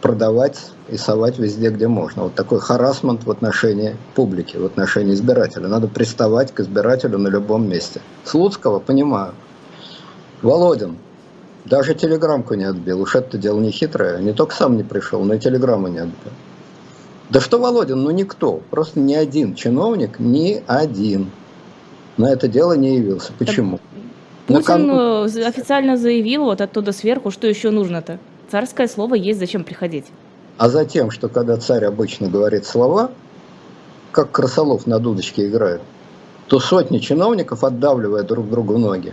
[0.00, 0.58] продавать
[0.88, 2.24] и совать везде, где можно.
[2.24, 5.68] Вот такой харасмент в отношении публики, в отношении избирателя.
[5.68, 8.00] Надо приставать к избирателю на любом месте.
[8.24, 9.34] Слуцкого понимаю.
[10.42, 10.98] Володин
[11.64, 13.00] даже телеграммку не отбил.
[13.00, 14.18] Уж это дело не хитрое.
[14.18, 16.32] Не только сам не пришел, но и телеграмму не отбил.
[17.30, 18.60] Да что Володин, ну никто.
[18.70, 21.30] Просто ни один чиновник, ни один
[22.16, 23.32] на это дело не явился.
[23.38, 23.80] Почему?
[24.46, 24.90] Путин кон...
[24.90, 28.18] Э, официально заявил вот оттуда сверху, что еще нужно-то.
[28.50, 30.06] Царское слово есть, зачем приходить?
[30.58, 33.10] А затем, что когда царь обычно говорит слова,
[34.12, 35.82] как красолов на дудочке играют,
[36.46, 39.12] то сотни чиновников, отдавливая друг другу ноги,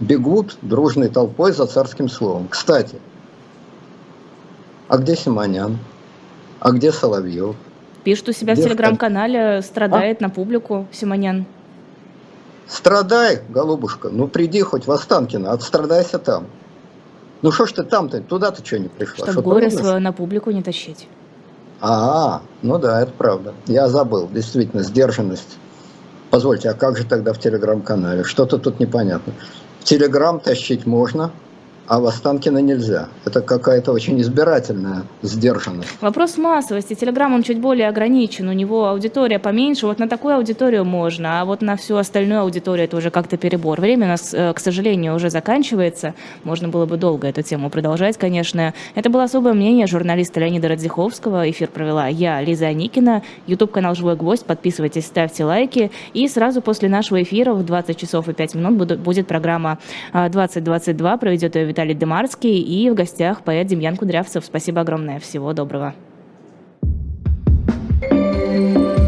[0.00, 2.48] бегут дружной толпой за царским словом.
[2.48, 2.98] Кстати,
[4.88, 5.78] а где Симонян?
[6.60, 7.56] А где Соловьев?
[8.02, 10.24] Пишет у себя где в телеграм-канале, страдает а?
[10.24, 11.46] на публику Симонян.
[12.66, 16.46] Страдай, голубушка, ну приди хоть в Останкино, отстрадайся там.
[17.42, 19.30] Ну что ж ты там-то, туда-то что не пришла?
[19.30, 21.08] Чтобы горе свое на публику не тащить.
[21.80, 23.52] А, ну да, это правда.
[23.66, 25.58] Я забыл, действительно, сдержанность.
[26.30, 28.24] Позвольте, а как же тогда в телеграм-канале?
[28.24, 29.34] Что-то тут непонятно.
[29.80, 31.30] В телеграм тащить можно,
[31.86, 33.08] а в Останкино нельзя.
[33.24, 35.90] Это какая-то очень избирательная сдержанность.
[36.00, 36.94] Вопрос массовости.
[36.94, 39.86] Телеграм, он чуть более ограничен, у него аудитория поменьше.
[39.86, 43.80] Вот на такую аудиторию можно, а вот на всю остальную аудиторию это уже как-то перебор.
[43.80, 46.14] Время у нас, э, к сожалению, уже заканчивается.
[46.44, 48.72] Можно было бы долго эту тему продолжать, конечно.
[48.94, 51.50] Это было особое мнение журналиста Леонида Радзиховского.
[51.50, 53.22] Эфир провела я, Лиза Аникина.
[53.46, 54.46] YouTube-канал «Живой гвоздь».
[54.46, 55.90] Подписывайтесь, ставьте лайки.
[56.14, 59.78] И сразу после нашего эфира в 20 часов и 5 минут будет программа
[60.12, 61.16] 2022.
[61.18, 64.44] Проведет ее Виталий Демарский и в гостях поэт Демьян Кудрявцев.
[64.44, 65.18] Спасибо огромное.
[65.18, 65.92] Всего доброго.
[68.54, 69.03] thank you